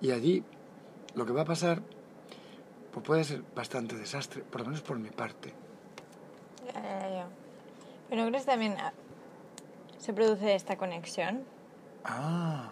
[0.01, 0.45] y allí
[1.15, 1.81] lo que va a pasar
[2.93, 5.53] pues puede ser bastante desastre, por lo menos por mi parte.
[6.75, 7.27] Ya, ya, ya.
[8.09, 8.93] Pero ¿no crees que también ah,
[9.99, 11.45] se produce esta conexión?
[12.05, 12.71] Ah,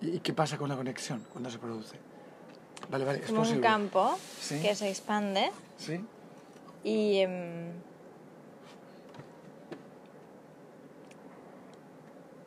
[0.00, 1.98] ¿Y qué pasa con la conexión cuando se produce?
[2.90, 4.60] Vale, vale, es como un campo Sí.
[4.62, 6.00] que se expande ¿Sí?
[6.84, 7.72] y em,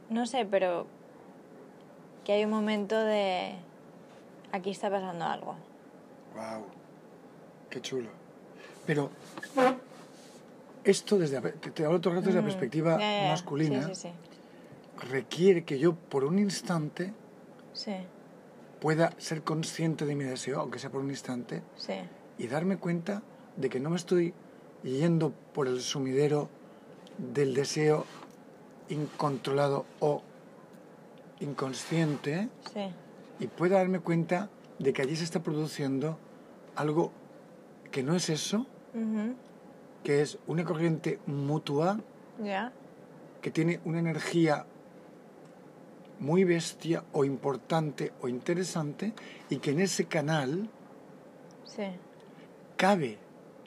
[0.09, 0.87] no sé, pero
[2.29, 3.55] que hay un momento de
[4.51, 5.55] aquí está pasando algo.
[6.35, 6.63] Wow,
[7.71, 8.11] qué chulo.
[8.85, 9.09] Pero
[10.83, 14.09] esto desde te, hablo todo el rato desde la Mm, perspectiva masculina Sí, sí,
[15.09, 17.13] requiere que yo por un instante
[17.73, 17.93] sí.
[17.93, 17.97] Sí,
[18.79, 21.95] pueda ser consciente de mi deseo, aunque sea por un instante, sí,
[22.37, 23.23] y darme cuenta
[23.57, 24.35] de que no me estoy
[24.83, 26.47] yendo por el sumidero
[27.17, 28.05] del deseo
[28.87, 30.21] incontrolado o
[31.39, 32.87] inconsciente sí,
[33.39, 36.17] y pueda darme cuenta de que allí se está produciendo
[36.75, 37.11] algo
[37.91, 38.67] que no es eso,
[40.03, 41.99] que es una corriente mutua
[43.41, 44.65] que tiene una energía
[46.19, 49.13] muy bestia o importante o interesante
[49.49, 50.69] y que en ese canal
[51.63, 51.83] sí,
[52.75, 53.17] cabe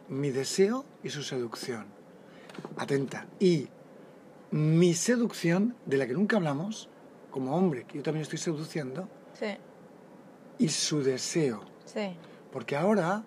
[0.08, 1.86] mi deseo y su seducción.
[2.76, 3.26] Atenta.
[3.40, 3.68] Y
[4.50, 6.90] mi seducción, de la que nunca hablamos,
[7.32, 9.56] como hombre, que yo también estoy seduciendo, sí,
[10.58, 11.62] y su deseo.
[11.84, 12.14] sí,
[12.52, 13.24] Porque ahora,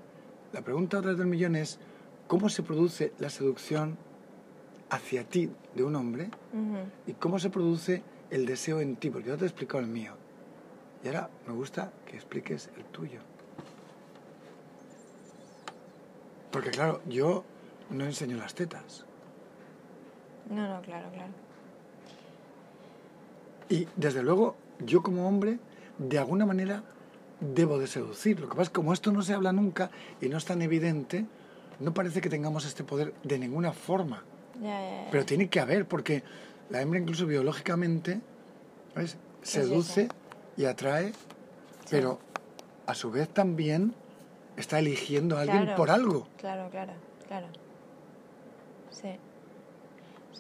[0.54, 1.80] la pregunta otra vez del millón es,
[2.28, 3.98] ¿cómo se produce la seducción
[4.90, 6.30] hacia ti de un hombre?
[7.08, 9.10] ¿Y cómo se produce el deseo en ti?
[9.10, 10.14] Porque yo te he explicado el mío.
[11.04, 13.20] Y ahora me gusta que expliques el tuyo.
[16.52, 17.44] Porque claro, yo
[17.90, 19.06] no enseño las tetas.
[20.50, 21.34] No, no, claro, claro.
[23.70, 25.60] Y desde luego, yo como hombre,
[25.98, 26.84] de alguna manera,
[27.40, 28.40] debo de seducir.
[28.40, 29.90] Lo que pasa es que como esto no se habla nunca
[30.22, 31.26] y no es tan evidente,
[31.80, 34.24] no parece que tengamos este poder de ninguna forma.
[35.12, 36.24] Pero tiene que haber, porque
[36.70, 38.22] la hembra incluso biológicamente
[38.96, 39.18] ¿ves?
[39.42, 40.08] Seduce
[40.58, 41.12] y atrae,
[41.90, 42.20] pero
[42.88, 43.94] a su vez también
[44.56, 45.76] está eligiendo a alguien Claro.
[45.76, 46.28] por algo.
[46.38, 46.94] Claro, claro,
[47.28, 47.48] claro.
[48.90, 49.10] Sí.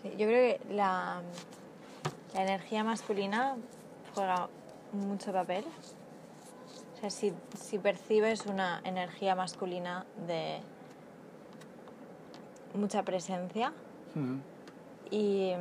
[0.01, 1.21] Sí, yo creo que la,
[2.35, 3.55] la energía masculina
[4.13, 4.49] juega
[4.91, 5.63] mucho papel.
[6.93, 10.59] O sea, si, si percibes una energía masculina de
[12.73, 13.71] mucha presencia
[15.09, 15.53] y...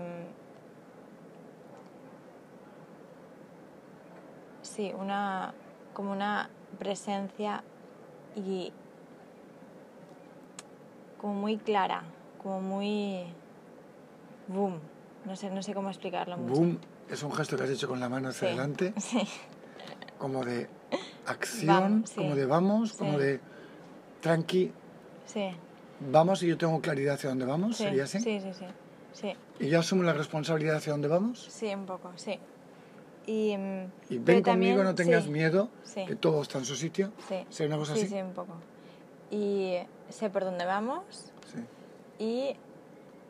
[4.63, 5.55] Sí, una,
[5.93, 6.51] como una
[6.81, 7.63] presencia
[8.35, 8.73] y
[11.21, 12.03] como muy clara,
[12.43, 13.27] como muy
[14.49, 14.81] boom.
[15.25, 16.55] No sé, no sé cómo explicarlo mucho.
[16.55, 16.79] Boom
[17.11, 19.21] es un gesto que has hecho con la mano hacia Sí, adelante, Sí,
[20.19, 20.69] como de
[21.27, 22.17] acción, Vamos, sí.
[22.17, 23.41] como de vamos, como de
[24.21, 24.73] tranqui,
[25.27, 25.51] sí,
[26.01, 28.21] vamos y yo tengo claridad hacia dónde vamos, sería así.
[28.21, 28.67] sí, sí, sí,
[29.13, 31.47] sí, Y yo asumo la responsabilidad hacia dónde vamos.
[31.51, 32.39] sí, un poco, sí.
[33.27, 35.69] Y, mm, Y ven conmigo, también- no tengas miedo,
[36.07, 37.11] que todo está en su sitio.
[37.29, 38.09] Sí, ¿Sería una cosa sí, así?
[38.11, 38.55] sí, un poco.
[39.31, 39.77] Y
[40.11, 41.61] sé por dónde vamos Sí.
[42.19, 42.55] y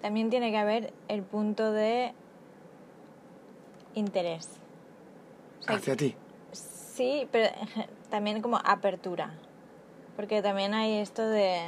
[0.05, 2.13] también tiene que haber el punto de
[3.95, 4.51] interés.
[5.61, 6.15] O sea, Hacia ti.
[6.53, 7.49] Sí, pero
[8.11, 9.33] también como apertura.
[10.15, 11.59] Porque también hay esto de...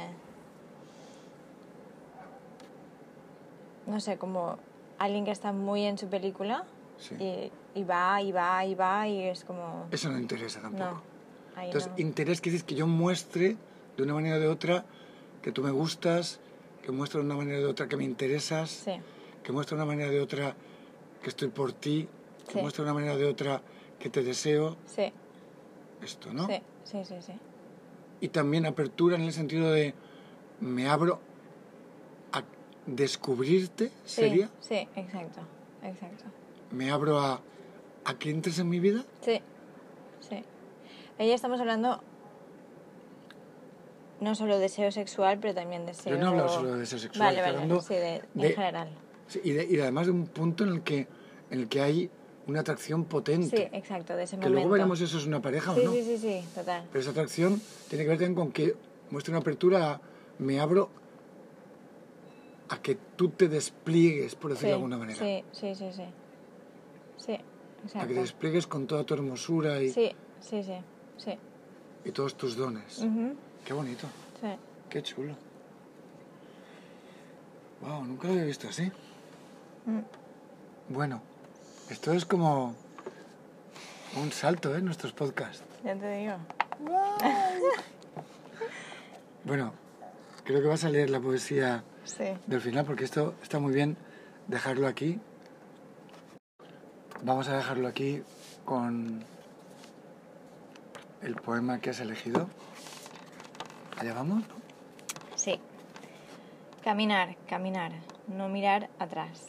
[3.87, 4.59] No sé, como
[4.99, 6.63] alguien que está muy en su película
[6.99, 7.15] Sí.
[7.15, 9.87] y, y va, y va, y va, y es como...
[9.89, 11.01] Eso no interesa tampoco.
[11.55, 11.97] No, Entonces, no.
[11.97, 13.57] interés decir que yo muestre
[13.97, 14.85] de una manera o de otra
[15.41, 16.39] que tú me gustas,
[16.87, 18.93] que muestre de una manera o de otra que me interesas, Sí,
[19.43, 20.55] que muestre de una manera o de otra
[21.21, 22.07] que estoy por ti,
[22.47, 22.59] que Sí.
[22.61, 23.61] muestre de una manera o de otra
[23.99, 24.77] que te deseo.
[24.85, 25.11] sí,
[26.01, 26.47] Esto, ¿no?
[26.47, 27.33] sí, sí, sí, sí.
[28.21, 29.93] Y también apertura en el sentido de
[30.61, 31.19] me abro
[32.31, 32.41] a
[32.85, 34.49] descubrirte, ¿sería?
[34.61, 35.41] Sí, exacto,
[35.83, 36.23] exacto.
[36.71, 37.41] Me abro a,
[38.05, 39.03] a que entres en mi vida.
[39.21, 39.41] Sí,
[40.21, 40.41] sí.
[41.19, 42.01] Ahí estamos hablando
[44.21, 46.13] no solo deseo sexual, pero también deseo...
[46.13, 48.55] Yo no he hablado solo de deseo sexual, Vale, vale, hablando sí, de, de- en
[48.55, 48.89] general.
[49.27, 51.07] Sí, y, de- y además de un punto en el que,
[51.51, 52.09] en el que hay
[52.47, 53.57] una atracción potente.
[53.57, 54.53] Sí, exacto, de ese que momento.
[54.59, 55.91] luego veremos si eso es una pareja Sí, o no.
[55.91, 56.83] sí, sí, sí, total.
[56.91, 58.75] Pero esa atracción tiene que ver también con que
[59.09, 60.01] muestre una apertura a
[60.39, 60.89] me abro
[62.69, 65.19] a que tú te despliegues, por decirlo Sí, de alguna manera.
[65.19, 66.03] Sí, sí, sí, sí.
[67.17, 68.07] Sí, A que exacto.
[68.13, 70.11] te despliegues con toda tu hermosura y, Sí,
[70.41, 70.73] sí, sí,
[71.17, 71.37] sí.
[72.05, 72.99] y todos tus dones.
[72.99, 73.35] Ujú,
[73.67, 74.07] Qué bonito,
[74.39, 74.47] sí.
[74.89, 75.35] qué chulo.
[77.81, 78.89] Wow, nunca lo había visto así.
[79.85, 79.99] Mm.
[80.87, 81.21] Bueno,
[81.89, 82.73] esto es como
[84.15, 84.81] un salto, ¿eh?
[84.81, 85.65] Nuestros podcasts.
[85.83, 86.35] Ya te digo.
[89.43, 89.73] Bueno,
[90.43, 92.25] creo que vas a leer la poesía Sí.
[92.47, 93.95] del final porque esto está muy bien
[94.47, 95.19] dejarlo aquí.
[97.23, 98.23] Vamos a dejarlo aquí
[98.65, 99.23] con
[101.21, 102.49] el poema que has elegido.
[103.99, 104.55] Allá vamos, ¿no?
[105.35, 105.59] Sí.
[106.83, 107.91] Caminar, caminar,
[108.27, 109.47] no mirar atrás.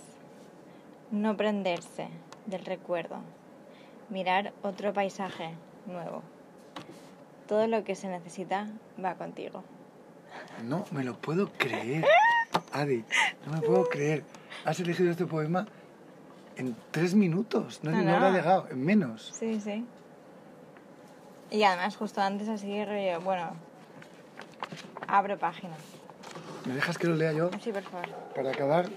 [1.10, 2.08] No prenderse
[2.46, 3.18] del recuerdo.
[4.08, 5.54] Mirar otro paisaje
[5.86, 6.22] nuevo.
[7.46, 8.68] Todo lo que se necesita
[9.02, 9.64] va contigo.
[10.64, 12.04] No me lo puedo creer.
[12.72, 13.04] Adi,
[13.46, 14.24] no me puedo creer.
[14.64, 15.66] Has elegido este poema
[16.56, 17.80] en tres minutos.
[17.82, 19.30] No, No, no, llegado, en menos.
[19.38, 19.84] Sí, sí.
[21.50, 23.52] Y además justo antes así, rollo, bueno,
[25.08, 25.74] abro página.
[26.66, 27.50] ¿Me dejas que lo lea yo?
[27.62, 28.08] Sí, por favor.
[28.34, 28.88] Para acabar,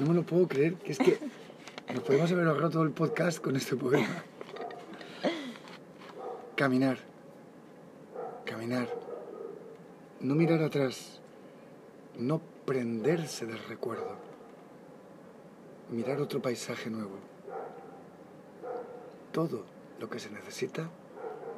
[0.00, 0.74] no me lo puedo creer.
[0.76, 1.18] Que es que
[1.94, 4.22] nos podemos haber ahorrado todo el podcast con este poema.
[6.56, 6.98] Caminar.
[8.44, 8.88] Caminar.
[10.20, 11.20] No mirar atrás.
[12.16, 14.16] No prenderse del recuerdo.
[15.90, 17.16] Mirar otro paisaje nuevo.
[19.32, 19.64] Todo
[20.00, 20.88] lo que se necesita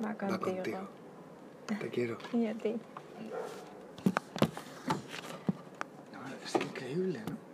[0.05, 0.31] Va contigo.
[0.33, 0.79] va contigo.
[1.81, 2.19] Te quiero.
[2.33, 2.77] Y a ti.
[6.95, 7.50] 对吧